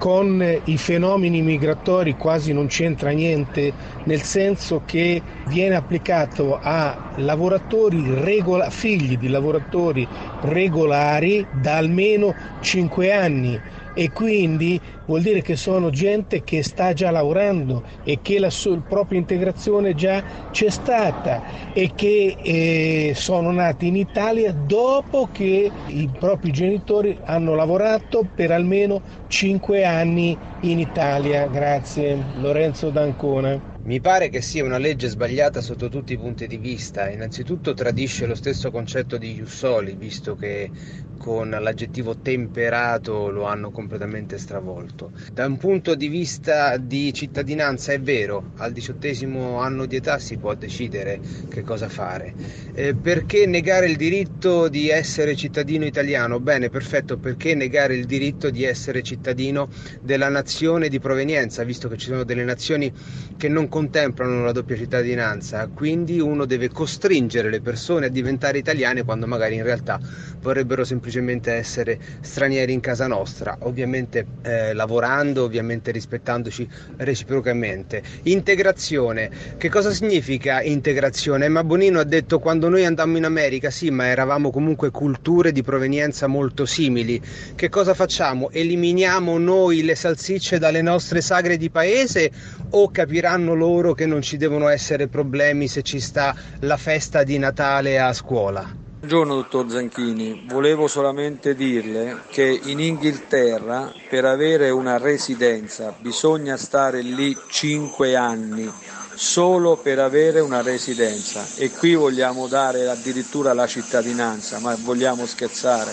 con 0.00 0.42
i 0.64 0.78
fenomeni 0.78 1.42
migratori 1.42 2.16
quasi 2.16 2.54
non 2.54 2.68
c'entra 2.68 3.10
niente, 3.10 3.74
nel 4.04 4.22
senso 4.22 4.80
che 4.86 5.22
viene 5.44 5.74
applicato 5.74 6.58
a 6.58 7.12
lavoratori 7.16 8.14
regola, 8.14 8.70
figli 8.70 9.18
di 9.18 9.28
lavoratori 9.28 10.08
regolari 10.40 11.46
da 11.50 11.76
almeno 11.76 12.34
5 12.60 13.12
anni 13.12 13.60
e 13.94 14.10
quindi 14.12 14.80
vuol 15.06 15.22
dire 15.22 15.42
che 15.42 15.56
sono 15.56 15.90
gente 15.90 16.42
che 16.42 16.62
sta 16.62 16.92
già 16.92 17.10
lavorando 17.10 17.82
e 18.04 18.20
che 18.22 18.38
la 18.38 18.50
sua 18.50 18.78
propria 18.80 19.18
integrazione 19.18 19.94
già 19.94 20.22
c'è 20.50 20.70
stata 20.70 21.72
e 21.72 21.92
che 21.94 22.36
eh, 22.42 23.12
sono 23.14 23.50
nati 23.50 23.88
in 23.88 23.96
Italia 23.96 24.52
dopo 24.52 25.28
che 25.32 25.70
i 25.86 26.10
propri 26.18 26.52
genitori 26.52 27.18
hanno 27.24 27.54
lavorato 27.54 28.26
per 28.32 28.50
almeno 28.52 29.02
5 29.26 29.84
anni 29.84 30.36
in 30.60 30.78
Italia. 30.78 31.46
Grazie. 31.46 32.24
Lorenzo 32.34 32.90
D'Ancona. 32.90 33.69
Mi 33.82 33.98
pare 34.00 34.28
che 34.28 34.42
sia 34.42 34.62
una 34.62 34.76
legge 34.76 35.08
sbagliata 35.08 35.62
sotto 35.62 35.88
tutti 35.88 36.12
i 36.12 36.18
punti 36.18 36.46
di 36.46 36.58
vista. 36.58 37.08
Innanzitutto 37.08 37.72
tradisce 37.72 38.26
lo 38.26 38.34
stesso 38.34 38.70
concetto 38.70 39.16
di 39.16 39.32
Jussoli, 39.34 39.94
visto 39.96 40.34
che 40.34 40.70
con 41.16 41.50
l'aggettivo 41.50 42.18
temperato 42.18 43.28
lo 43.30 43.44
hanno 43.44 43.70
completamente 43.70 44.38
stravolto. 44.38 45.12
Da 45.32 45.46
un 45.46 45.56
punto 45.58 45.94
di 45.94 46.08
vista 46.08 46.76
di 46.78 47.12
cittadinanza 47.12 47.92
è 47.92 48.00
vero, 48.00 48.52
al 48.56 48.72
diciottesimo 48.72 49.58
anno 49.60 49.86
di 49.86 49.96
età 49.96 50.18
si 50.18 50.36
può 50.38 50.54
decidere 50.54 51.20
che 51.48 51.62
cosa 51.62 51.88
fare. 51.88 52.34
Eh, 52.72 52.94
perché 52.96 53.46
negare 53.46 53.86
il 53.86 53.96
diritto 53.96 54.68
di 54.68 54.88
essere 54.88 55.36
cittadino 55.36 55.84
italiano? 55.84 56.40
Bene, 56.40 56.68
perfetto, 56.70 57.18
perché 57.18 57.54
negare 57.54 57.94
il 57.94 58.06
diritto 58.06 58.50
di 58.50 58.64
essere 58.64 59.02
cittadino 59.02 59.68
della 60.00 60.28
nazione 60.28 60.88
di 60.88 60.98
provenienza, 60.98 61.64
visto 61.64 61.88
che 61.88 61.96
ci 61.96 62.08
sono 62.08 62.24
delle 62.24 62.44
nazioni 62.44 62.90
che 63.36 63.48
non 63.48 63.68
contemplano 63.70 64.42
la 64.44 64.52
doppia 64.52 64.76
cittadinanza, 64.76 65.68
quindi 65.72 66.18
uno 66.18 66.44
deve 66.44 66.68
costringere 66.68 67.48
le 67.48 67.60
persone 67.60 68.06
a 68.06 68.08
diventare 68.08 68.58
italiane 68.58 69.04
quando 69.04 69.28
magari 69.28 69.54
in 69.54 69.62
realtà 69.62 69.98
vorrebbero 70.40 70.84
semplicemente 70.84 71.52
essere 71.52 71.98
stranieri 72.20 72.72
in 72.72 72.80
casa 72.80 73.06
nostra, 73.06 73.56
ovviamente 73.60 74.26
eh, 74.42 74.74
lavorando, 74.74 75.44
ovviamente 75.44 75.92
rispettandoci 75.92 76.68
reciprocamente. 76.96 78.02
Integrazione, 78.24 79.30
che 79.56 79.68
cosa 79.68 79.92
significa 79.92 80.60
integrazione? 80.62 81.48
Ma 81.48 81.62
Bonino 81.62 82.00
ha 82.00 82.04
detto 82.04 82.40
quando 82.40 82.68
noi 82.68 82.84
andammo 82.84 83.18
in 83.18 83.24
America, 83.24 83.70
sì, 83.70 83.90
ma 83.90 84.06
eravamo 84.06 84.50
comunque 84.50 84.90
culture 84.90 85.52
di 85.52 85.62
provenienza 85.62 86.26
molto 86.26 86.66
simili. 86.66 87.22
Che 87.54 87.68
cosa 87.68 87.94
facciamo? 87.94 88.50
Eliminiamo 88.50 89.38
noi 89.38 89.84
le 89.84 89.94
salsicce 89.94 90.58
dalle 90.58 90.82
nostre 90.82 91.20
sagre 91.20 91.56
di 91.56 91.70
paese 91.70 92.32
o 92.70 92.90
capiranno 92.90 93.54
loro 93.60 93.92
che 93.92 94.06
non 94.06 94.22
ci 94.22 94.38
devono 94.38 94.68
essere 94.68 95.06
problemi 95.06 95.68
se 95.68 95.82
ci 95.82 96.00
sta 96.00 96.34
la 96.60 96.78
festa 96.78 97.22
di 97.24 97.36
Natale 97.36 98.00
a 98.00 98.14
scuola. 98.14 98.88
Buongiorno 99.00 99.34
dottor 99.34 99.70
Zanchini, 99.70 100.46
volevo 100.48 100.86
solamente 100.86 101.54
dirle 101.54 102.22
che 102.28 102.58
in 102.64 102.80
Inghilterra 102.80 103.92
per 104.08 104.24
avere 104.24 104.70
una 104.70 104.96
residenza 104.96 105.94
bisogna 105.98 106.56
stare 106.56 107.02
lì 107.02 107.36
5 107.48 108.16
anni 108.16 108.70
solo 109.14 109.76
per 109.76 109.98
avere 109.98 110.40
una 110.40 110.62
residenza. 110.62 111.44
E 111.56 111.70
qui 111.70 111.94
vogliamo 111.94 112.46
dare 112.46 112.88
addirittura 112.88 113.52
la 113.52 113.66
cittadinanza, 113.66 114.58
ma 114.58 114.74
vogliamo 114.78 115.26
scherzare 115.26 115.92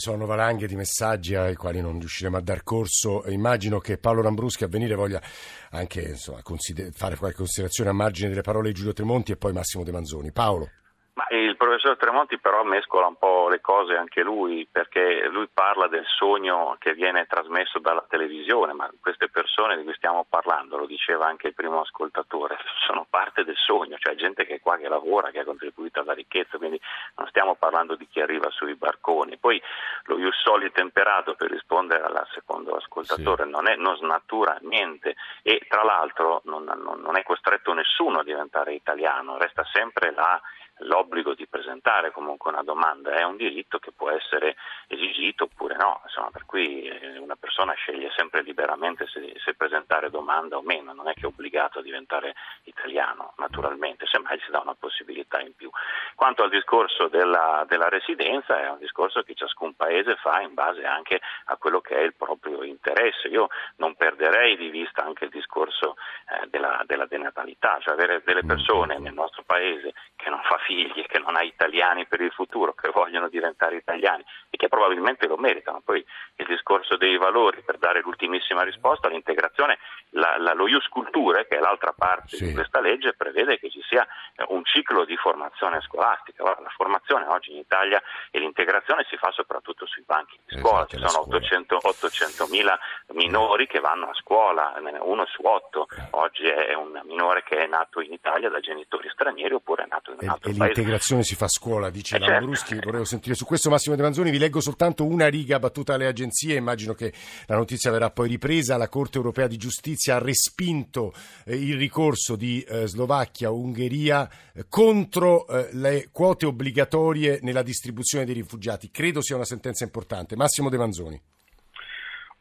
sono 0.00 0.26
valanghe 0.26 0.66
di 0.66 0.74
messaggi 0.74 1.34
ai 1.34 1.54
quali 1.54 1.80
non 1.80 1.98
riusciremo 1.98 2.36
a 2.36 2.40
dar 2.40 2.64
corso. 2.64 3.22
Immagino 3.28 3.78
che 3.78 3.98
Paolo 3.98 4.22
Lambruschi 4.22 4.64
a 4.64 4.68
venire 4.68 4.94
voglia 4.94 5.22
anche 5.70 6.00
insomma, 6.00 6.42
consider- 6.42 6.92
fare 6.92 7.16
qualche 7.16 7.36
considerazione 7.36 7.90
a 7.90 7.92
margine 7.92 8.30
delle 8.30 8.40
parole 8.40 8.68
di 8.68 8.74
Giulio 8.74 8.92
Tremonti 8.92 9.32
e 9.32 9.36
poi 9.36 9.52
Massimo 9.52 9.84
De 9.84 9.92
Manzoni. 9.92 10.32
Paolo. 10.32 10.70
Ma 11.14 11.26
il 11.30 11.56
professor 11.56 11.96
Tremonti 11.96 12.38
però 12.38 12.62
mescola 12.62 13.06
un 13.06 13.16
po' 13.16 13.48
le 13.48 13.60
cose 13.60 13.94
anche 13.96 14.22
lui, 14.22 14.66
perché 14.70 15.26
lui 15.28 15.48
parla 15.52 15.88
del 15.88 16.04
sogno 16.06 16.76
che 16.78 16.94
viene 16.94 17.26
trasmesso 17.26 17.78
dalla 17.80 18.04
televisione, 18.08 18.72
ma 18.72 18.88
queste 19.00 19.28
persone 19.28 19.76
di 19.76 19.82
cui 19.82 19.94
stiamo 19.94 20.24
parlando, 20.28 20.76
lo 20.76 20.86
diceva 20.86 21.26
anche 21.26 21.48
il 21.48 21.54
primo 21.54 21.80
ascoltatore, 21.80 22.56
sono 22.86 23.06
parte 23.10 23.44
del 23.44 23.56
sogno, 23.56 23.96
cioè 23.98 24.14
gente 24.14 24.46
che 24.46 24.56
è 24.56 24.60
qua, 24.60 24.76
che 24.76 24.88
lavora, 24.88 25.30
che 25.30 25.40
ha 25.40 25.44
contribuito 25.44 26.00
alla 26.00 26.12
ricchezza, 26.12 26.58
quindi 26.58 26.80
non 27.16 27.26
stiamo 27.28 27.56
parlando 27.56 27.96
di 27.96 28.06
chi 28.06 28.20
arriva 28.20 28.48
sui 28.50 28.74
barconi. 28.74 29.36
Poi 29.36 29.60
lo 30.04 30.18
ius 30.18 30.40
soli 30.40 30.70
temperato, 30.70 31.34
per 31.34 31.50
rispondere 31.50 32.04
al 32.04 32.26
secondo 32.32 32.76
ascoltatore, 32.76 33.44
sì. 33.44 33.50
non, 33.50 33.68
è, 33.68 33.74
non, 33.76 33.96
snatura 33.96 34.56
niente 34.62 35.16
e 35.42 35.60
tra 35.68 35.82
l'altro 35.82 36.40
non, 36.44 36.64
non, 36.64 37.00
non 37.00 37.16
è 37.16 37.22
costretto 37.22 37.72
nessuno 37.72 38.20
a 38.20 38.24
diventare 38.24 38.72
italiano, 38.72 39.36
resta 39.36 39.64
sempre 39.72 40.12
la 40.12 40.40
l'obbligo 40.80 41.34
di 41.34 41.46
presentare 41.46 42.10
comunque 42.10 42.50
una 42.50 42.62
domanda 42.62 43.12
è 43.12 43.22
un 43.24 43.36
diritto 43.36 43.78
che 43.78 43.92
può 43.92 44.10
essere 44.10 44.56
esigito 44.86 45.44
oppure 45.44 45.76
no, 45.76 46.00
insomma, 46.04 46.30
per 46.30 46.44
cui 46.46 46.82
eh, 46.82 47.18
una 47.18 47.36
persona 47.36 47.72
sceglie 47.74 48.10
sempre 48.16 48.42
liberamente 48.42 49.06
se, 49.06 49.34
se, 49.44 49.54
presentare 49.54 50.10
domanda 50.10 50.56
o 50.56 50.62
meno, 50.62 50.92
non 50.92 51.08
è 51.08 51.14
che 51.14 51.22
è 51.22 51.26
obbligato 51.26 51.78
a 51.78 51.82
diventare 51.82 52.34
italiano, 52.64 53.34
naturalmente, 53.36 54.06
semmai 54.06 54.38
si 54.40 54.50
dà 54.50 54.60
una 54.60 54.74
possibilità 54.74 55.40
in 55.40 55.54
più. 55.54 55.70
Quanto 56.14 56.42
al 56.42 56.50
discorso 56.50 57.08
della, 57.08 57.64
della 57.68 57.88
residenza, 57.88 58.60
è 58.60 58.70
un 58.70 58.78
discorso 58.78 59.22
che 59.22 59.34
ciascun 59.34 59.74
paese 59.74 60.16
fa 60.16 60.40
in 60.40 60.54
base 60.54 60.84
anche 60.84 61.20
a 61.46 61.56
quello 61.56 61.80
che 61.80 61.96
è 61.96 62.02
il 62.02 62.14
proprio 62.14 62.62
interesse. 62.62 63.28
Io 63.28 63.48
non 63.76 63.94
perderei 63.94 64.56
di 64.56 64.70
vista 64.70 65.04
anche 65.04 65.24
il 65.24 65.30
discorso 65.30 65.96
eh, 66.28 66.48
della, 66.48 66.82
della 66.86 67.06
denatalità, 67.06 67.78
cioè 67.80 67.94
avere 67.94 68.22
delle 68.24 68.44
persone 68.44 68.98
nel 68.98 69.14
nostro 69.14 69.42
paese 69.44 69.92
che 70.16 70.30
non 70.30 70.39
fa 70.50 70.58
figli, 70.58 71.06
che 71.06 71.20
non 71.20 71.36
ha 71.36 71.42
italiani 71.42 72.06
per 72.06 72.20
il 72.20 72.32
futuro, 72.32 72.74
che 72.74 72.90
vogliono 72.92 73.28
diventare 73.28 73.76
italiani 73.76 74.24
e 74.50 74.56
che 74.56 74.66
probabilmente 74.66 75.28
lo 75.28 75.36
meritano. 75.36 75.80
Poi 75.84 76.04
il 76.36 76.46
discorso 76.46 76.96
dei 76.96 77.16
valori 77.16 77.62
per 77.62 77.78
dare 77.78 78.00
l'ultimissima 78.00 78.62
risposta 78.62 79.06
all'integrazione, 79.06 79.78
la, 80.10 80.36
la, 80.38 80.52
lo 80.52 80.66
Ius 80.66 80.88
Culture, 80.88 81.46
che 81.46 81.58
è 81.58 81.60
l'altra 81.60 81.92
parte 81.96 82.36
sì. 82.36 82.46
di 82.46 82.52
questa 82.52 82.80
legge, 82.80 83.14
prevede 83.14 83.60
che 83.60 83.70
ci 83.70 83.80
sia 83.88 84.04
eh, 84.34 84.44
un 84.48 84.64
ciclo 84.64 85.04
di 85.04 85.16
formazione 85.16 85.80
scolastica. 85.82 86.42
la 86.42 86.72
formazione 86.74 87.26
oggi 87.26 87.52
in 87.52 87.58
Italia 87.58 88.02
e 88.32 88.40
l'integrazione 88.40 89.06
si 89.08 89.16
fa 89.16 89.30
soprattutto 89.30 89.86
sui 89.86 90.02
banchi 90.04 90.36
di 90.44 90.58
scuola, 90.58 90.84
esatto, 90.88 90.96
ci 90.96 91.08
sono 91.08 91.26
800, 91.28 91.78
800 91.80 92.46
mila 92.48 92.76
minori 93.12 93.68
che 93.68 93.78
vanno 93.78 94.08
a 94.08 94.14
scuola, 94.14 94.74
uno 95.02 95.26
su 95.26 95.42
otto 95.44 95.86
oggi 96.10 96.46
è 96.46 96.74
un 96.74 97.00
minore 97.04 97.44
che 97.44 97.56
è 97.56 97.66
nato 97.66 98.00
in 98.00 98.12
Italia 98.12 98.48
da 98.48 98.58
genitori 98.58 99.08
stranieri 99.10 99.54
oppure 99.54 99.84
è 99.84 99.86
nato 99.88 100.10
in 100.10 100.18
un 100.20 100.28
altro 100.28 100.39
e, 100.48 100.52
paese. 100.52 100.62
E 100.62 100.64
l'integrazione 100.64 101.22
si 101.22 101.34
fa 101.34 101.44
a 101.44 101.48
scuola, 101.48 101.90
dice 101.90 102.16
eh 102.16 102.18
Lambruschi, 102.18 102.70
certo. 102.70 102.86
volevo 102.86 103.04
sentire 103.04 103.34
su 103.34 103.44
questo 103.44 103.70
Massimo 103.70 103.96
De 103.96 104.02
Manzoni, 104.02 104.30
vi 104.30 104.38
leggo 104.38 104.60
soltanto 104.60 105.04
una 105.04 105.28
riga 105.28 105.58
battuta 105.58 105.94
alle 105.94 106.06
agenzie, 106.06 106.56
immagino 106.56 106.94
che 106.94 107.12
la 107.46 107.56
notizia 107.56 107.90
verrà 107.90 108.10
poi 108.10 108.28
ripresa, 108.28 108.76
la 108.76 108.88
Corte 108.88 109.18
europea 109.18 109.46
di 109.46 109.56
giustizia 109.56 110.16
ha 110.16 110.18
respinto 110.18 111.12
eh, 111.44 111.56
il 111.56 111.76
ricorso 111.76 112.36
di 112.36 112.62
eh, 112.62 112.86
Slovacchia, 112.86 113.50
Ungheria 113.50 114.28
eh, 114.54 114.64
contro 114.68 115.46
eh, 115.46 115.68
le 115.72 116.08
quote 116.10 116.46
obbligatorie 116.46 117.40
nella 117.42 117.62
distribuzione 117.62 118.24
dei 118.24 118.34
rifugiati, 118.34 118.90
credo 118.90 119.22
sia 119.22 119.36
una 119.36 119.44
sentenza 119.44 119.84
importante. 119.84 120.36
Massimo 120.36 120.68
De 120.68 120.78
Manzoni. 120.78 121.20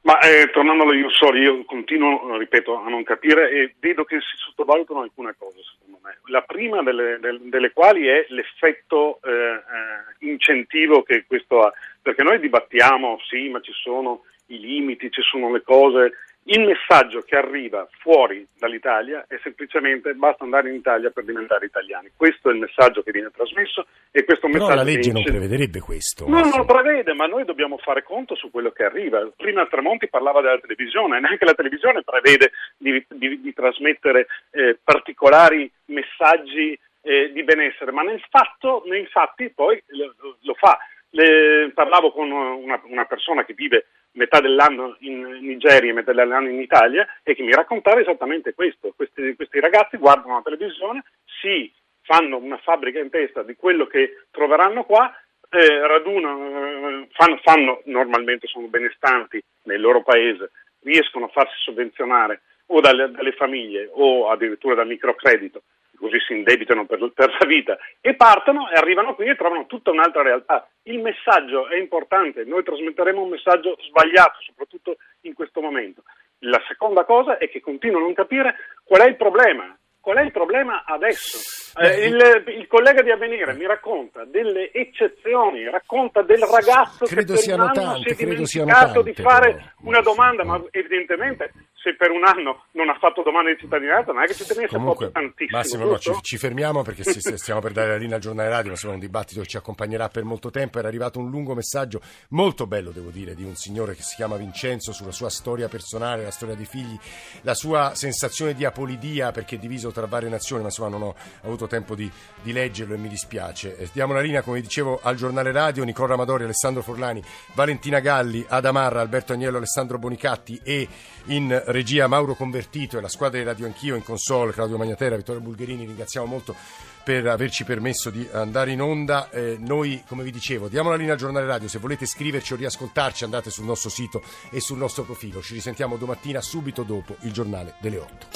Ma 0.02 0.20
eh, 0.20 0.50
tornando 0.52 0.84
allo 0.84 0.94
Iussoli, 0.94 1.42
io 1.42 1.66
continuo, 1.66 2.38
ripeto, 2.38 2.78
a 2.78 2.90
non 2.90 3.04
capire 3.04 3.52
e 3.52 3.76
vedo 3.80 4.06
che 4.06 4.20
si 4.22 4.38
sottovalutano 4.38 5.02
alcune 5.02 5.36
cose, 5.38 5.60
secondo 5.74 6.00
me. 6.02 6.20
La 6.28 6.42
prima 6.42 6.82
delle, 6.82 7.20
delle, 7.20 7.40
delle 7.44 7.72
quali 7.72 8.08
è 8.08 8.26
l'effetto 8.30 9.20
eh, 9.22 9.30
eh, 9.32 10.26
incentivo 10.30 11.04
che 11.04 11.26
questo 11.28 11.64
ha, 11.64 11.74
perché 12.02 12.24
noi 12.24 12.40
dibattiamo, 12.40 13.20
sì, 13.28 13.50
ma 13.50 13.60
ci 13.60 13.74
sono 13.74 14.24
i 14.50 14.60
limiti, 14.60 15.10
ci 15.10 15.22
sono 15.22 15.52
le 15.52 15.62
cose 15.62 16.14
il 16.52 16.66
messaggio 16.66 17.22
che 17.22 17.36
arriva 17.36 17.88
fuori 18.00 18.48
dall'Italia 18.58 19.26
è 19.28 19.38
semplicemente 19.44 20.14
basta 20.14 20.44
andare 20.44 20.70
in 20.70 20.76
Italia 20.76 21.12
per 21.12 21.24
diventare 21.24 21.66
italiani. 21.66 22.10
Questo 22.16 22.50
è 22.50 22.54
il 22.54 22.60
messaggio 22.60 23.04
che 23.04 23.12
viene 23.12 23.30
trasmesso 23.30 23.86
e 24.10 24.24
questo 24.24 24.48
Però 24.48 24.66
messaggio 24.66 24.76
la 24.76 24.84
legge 24.84 25.12
non 25.12 25.24
prevederebbe 25.24 25.80
questo. 25.80 26.28
No, 26.28 26.40
non 26.40 26.52
lo 26.56 26.66
prevede, 26.66 27.14
ma 27.14 27.28
noi 27.28 27.46
dobbiamo 27.46 27.78
fare 27.78 28.04
conto 28.04 28.36
su 28.36 28.50
quello 28.50 28.72
che 28.72 28.84
arriva. 28.84 29.30
Prima 29.36 29.68
Tremonti 29.68 30.08
parlava 30.08 30.42
della 30.42 30.60
televisione, 30.60 31.20
neanche 31.20 31.46
la 31.46 31.54
televisione 31.54 32.02
prevede 32.04 32.52
di, 32.78 33.06
di, 33.10 33.42
di 33.42 33.54
trasmettere 33.54 34.28
eh, 34.52 34.80
particolari 34.84 35.72
messaggi 35.86 36.78
eh, 37.02 37.32
di 37.32 37.44
benessere, 37.44 37.92
ma 37.92 38.02
nel 38.02 38.24
fatto, 38.28 38.82
nei 38.88 39.06
fatti 39.06 39.52
poi 39.52 39.82
lo, 39.88 40.38
lo 40.42 40.54
fa. 40.56 40.80
Le, 41.12 41.72
parlavo 41.74 42.12
con 42.12 42.30
una, 42.32 42.80
una 42.84 43.06
persona 43.06 43.44
che 43.44 43.54
vive 43.54 43.88
metà 44.12 44.40
dell'anno 44.40 44.96
in 45.00 45.22
Nigeria 45.42 45.92
e 45.92 45.94
metà 45.94 46.14
dell'anno 46.14 46.50
in 46.50 46.60
Italia 46.60 47.08
e 47.24 47.36
che 47.36 47.44
mi 47.44 47.52
raccontava 47.52 48.00
esattamente 48.00 48.54
questo. 48.54 48.94
Questi, 48.96 49.36
questi 49.36 49.60
ragazzi 49.60 49.98
guardano 49.98 50.36
la 50.36 50.42
televisione, 50.42 51.04
si 51.42 51.72
fanno 52.02 52.38
una 52.38 52.58
fabbrica 52.58 53.00
in 53.00 53.10
testa 53.10 53.44
di 53.44 53.56
quello 53.56 53.86
che 53.86 54.24
troveranno 54.32 54.84
qua, 54.84 55.14
eh, 55.50 55.88
radunano, 55.88 57.08
fanno, 57.12 57.40
fanno, 57.44 57.82
normalmente 57.86 58.48
sono 58.48 58.68
benestanti 58.68 59.42
nel 59.64 59.82
loro 59.82 60.04
paese, 60.04 60.52
riescono 60.82 61.26
a 61.26 61.30
farsi 61.30 61.56
sovvenzionare 61.64 62.42
o 62.68 62.80
dalle, 62.82 63.12
dalle 63.12 63.32
famiglie 63.34 63.90
o 63.92 64.30
addirittura 64.30 64.76
dal 64.76 64.88
microcredito 64.88 65.64
così 66.00 66.18
si 66.26 66.34
indebitano 66.34 66.86
per, 66.86 67.12
per, 67.14 67.36
la 67.40 67.46
vita, 67.46 67.78
e 68.02 68.16
partono 68.16 68.70
e 68.70 68.76
arrivano 68.76 69.14
qui 69.16 69.28
e 69.28 69.36
trovano 69.36 69.66
tutta 69.68 69.92
un'altra 69.92 70.22
realtà. 70.22 70.68
Il 70.84 71.00
messaggio 71.00 71.68
è 71.68 71.78
importante, 71.78 72.44
noi 72.46 72.64
trasmetteremo 72.64 73.22
un 73.22 73.30
messaggio 73.30 73.78
sbagliato, 73.82 74.40
soprattutto 74.42 74.98
in 75.22 75.34
questo 75.34 75.62
momento. 75.62 76.04
La 76.44 76.62
seconda 76.68 77.04
cosa 77.04 77.38
è 77.38 77.50
che 77.50 77.60
continuo 77.60 78.00
a 78.00 78.04
non 78.04 78.14
capire 78.14 78.56
qual 78.84 79.02
è 79.02 79.08
il 79.08 79.18
problema. 79.18 79.78
Qual 80.02 80.16
è 80.16 80.22
il 80.22 80.32
problema 80.32 80.86
adesso? 80.86 81.69
Eh, 81.78 82.08
il, 82.08 82.44
il, 82.58 82.68
collega 82.68 83.02
di 83.02 83.12
Avvenire 83.12 83.54
mi 83.54 83.66
racconta 83.66 84.26
delle 84.26 84.72
eccezioni, 84.72 85.70
racconta 85.70 86.22
del 86.22 86.42
ragazzo 86.42 87.06
credo 87.06 87.34
che 87.36 87.46
per 87.46 87.54
un 87.54 87.62
anno 87.62 87.72
tante, 87.74 88.16
si 88.16 88.24
è 88.24 88.26
dimenticato 88.26 89.02
di 89.02 89.14
fare 89.14 89.54
però. 89.54 89.90
una 89.90 90.02
domanda, 90.02 90.44
ma 90.44 90.62
evidentemente 90.72 91.52
se 91.82 91.96
per 91.96 92.12
un 92.12 92.26
anno 92.26 92.66
non 92.72 92.90
ha 92.90 92.98
fatto 93.00 93.24
domanda 93.24 93.52
di 93.52 93.58
cittadinanza 93.58 94.12
non 94.12 94.24
è 94.24 94.28
che 94.28 94.34
ci 94.34 94.46
tenesse 94.46 94.76
Comunque, 94.76 95.10
proprio 95.10 95.22
tantissimo. 95.22 95.58
Massimo, 95.58 95.86
no, 95.86 95.98
ci, 95.98 96.14
ci, 96.22 96.38
fermiamo 96.38 96.82
perché 96.82 97.04
stiamo 97.04 97.62
per 97.62 97.72
dare 97.72 97.90
la 97.90 97.96
linea 97.96 98.16
al 98.16 98.22
giornale 98.22 98.50
radio, 98.50 98.72
ma 98.72 98.78
sarà 98.78 98.94
un 98.94 99.00
dibattito 99.00 99.42
che 99.42 99.48
ci 99.48 99.58
accompagnerà 99.58 100.10
per 100.10 100.24
molto 100.24 100.50
tempo. 100.50 100.80
Era 100.80 100.88
arrivato 100.88 101.20
un 101.20 101.30
lungo 101.30 101.56
messaggio 101.56 102.02
molto 102.30 102.68
bello, 102.68 102.92
devo 102.92 103.10
dire, 103.10 103.34
di 103.34 103.44
un 103.44 103.56
signore 103.56 103.96
che 103.96 104.02
si 104.02 104.16
chiama 104.16 104.36
Vincenzo 104.36 104.92
sulla 104.92 105.12
sua 105.12 105.30
storia 105.30 105.68
personale, 105.68 106.24
la 106.24 106.32
storia 106.32 106.56
dei 106.56 106.66
figli, 106.66 106.98
la 107.42 107.54
sua 107.54 107.96
sensazione 107.96 108.54
di 108.54 108.66
apolidia 108.66 109.32
perché 109.32 109.56
è 109.56 109.60
diviso 109.60 109.92
tra 109.92 110.06
varie 110.06 110.30
nazioni, 110.30 110.62
ma 110.62 110.68
insomma 110.68 110.90
non 110.90 111.02
ho 111.02 111.16
avuto 111.44 111.59
tempo 111.68 111.96
di, 111.96 112.10
di 112.42 112.52
leggerlo 112.52 112.94
e 112.94 112.98
mi 112.98 113.10
dispiace. 113.10 113.78
Eh, 113.78 113.90
diamo 113.92 114.14
la 114.14 114.22
linea, 114.22 114.42
come 114.42 114.62
dicevo, 114.62 115.00
al 115.02 115.16
giornale 115.16 115.52
radio, 115.52 115.84
Nicola 115.84 116.14
Amadori, 116.14 116.44
Alessandro 116.44 116.82
Forlani, 116.82 117.24
Valentina 117.54 118.00
Galli, 118.00 118.46
Adamarra, 118.48 119.02
Alberto 119.02 119.34
Agnello, 119.34 119.58
Alessandro 119.58 119.98
Bonicatti 119.98 120.60
e 120.64 120.88
in 121.26 121.62
regia 121.68 122.08
Mauro 122.08 122.36
Convertito 122.36 122.98
e 122.98 123.02
la 123.02 123.10
squadra 123.10 123.40
di 123.40 123.46
Radio 123.46 123.66
Anch'io 123.66 123.96
in 123.96 124.04
console, 124.04 124.52
Claudio 124.52 124.78
Magnatera, 124.78 125.16
Vittorio 125.16 125.42
Bulgherini, 125.42 125.86
ringraziamo 125.86 126.26
molto 126.26 126.56
per 127.04 127.26
averci 127.28 127.64
permesso 127.64 128.10
di 128.12 128.28
andare 128.32 128.72
in 128.72 128.82
onda. 128.82 129.30
Eh, 129.32 129.58
noi, 129.60 130.04
come 130.08 130.24
vi 130.24 130.32
dicevo, 130.32 130.68
diamo 130.68 130.90
la 130.90 130.96
linea 130.96 131.14
al 131.14 131.20
giornale 131.20 131.46
radio. 131.46 131.68
Se 131.68 131.80
volete 131.80 132.06
scriverci 132.06 132.54
o 132.54 132.56
riascoltarci, 132.56 133.24
andate 133.24 133.50
sul 133.50 133.66
nostro 133.66 133.90
sito 133.90 134.22
e 134.52 134.60
sul 134.60 134.78
nostro 134.78 135.02
profilo. 135.04 135.42
Ci 135.42 135.54
risentiamo 135.54 135.98
domattina, 135.98 136.40
subito 136.42 136.84
dopo 136.84 137.16
il 137.22 137.32
giornale 137.32 137.74
delle 137.80 137.98
8. 137.98 138.28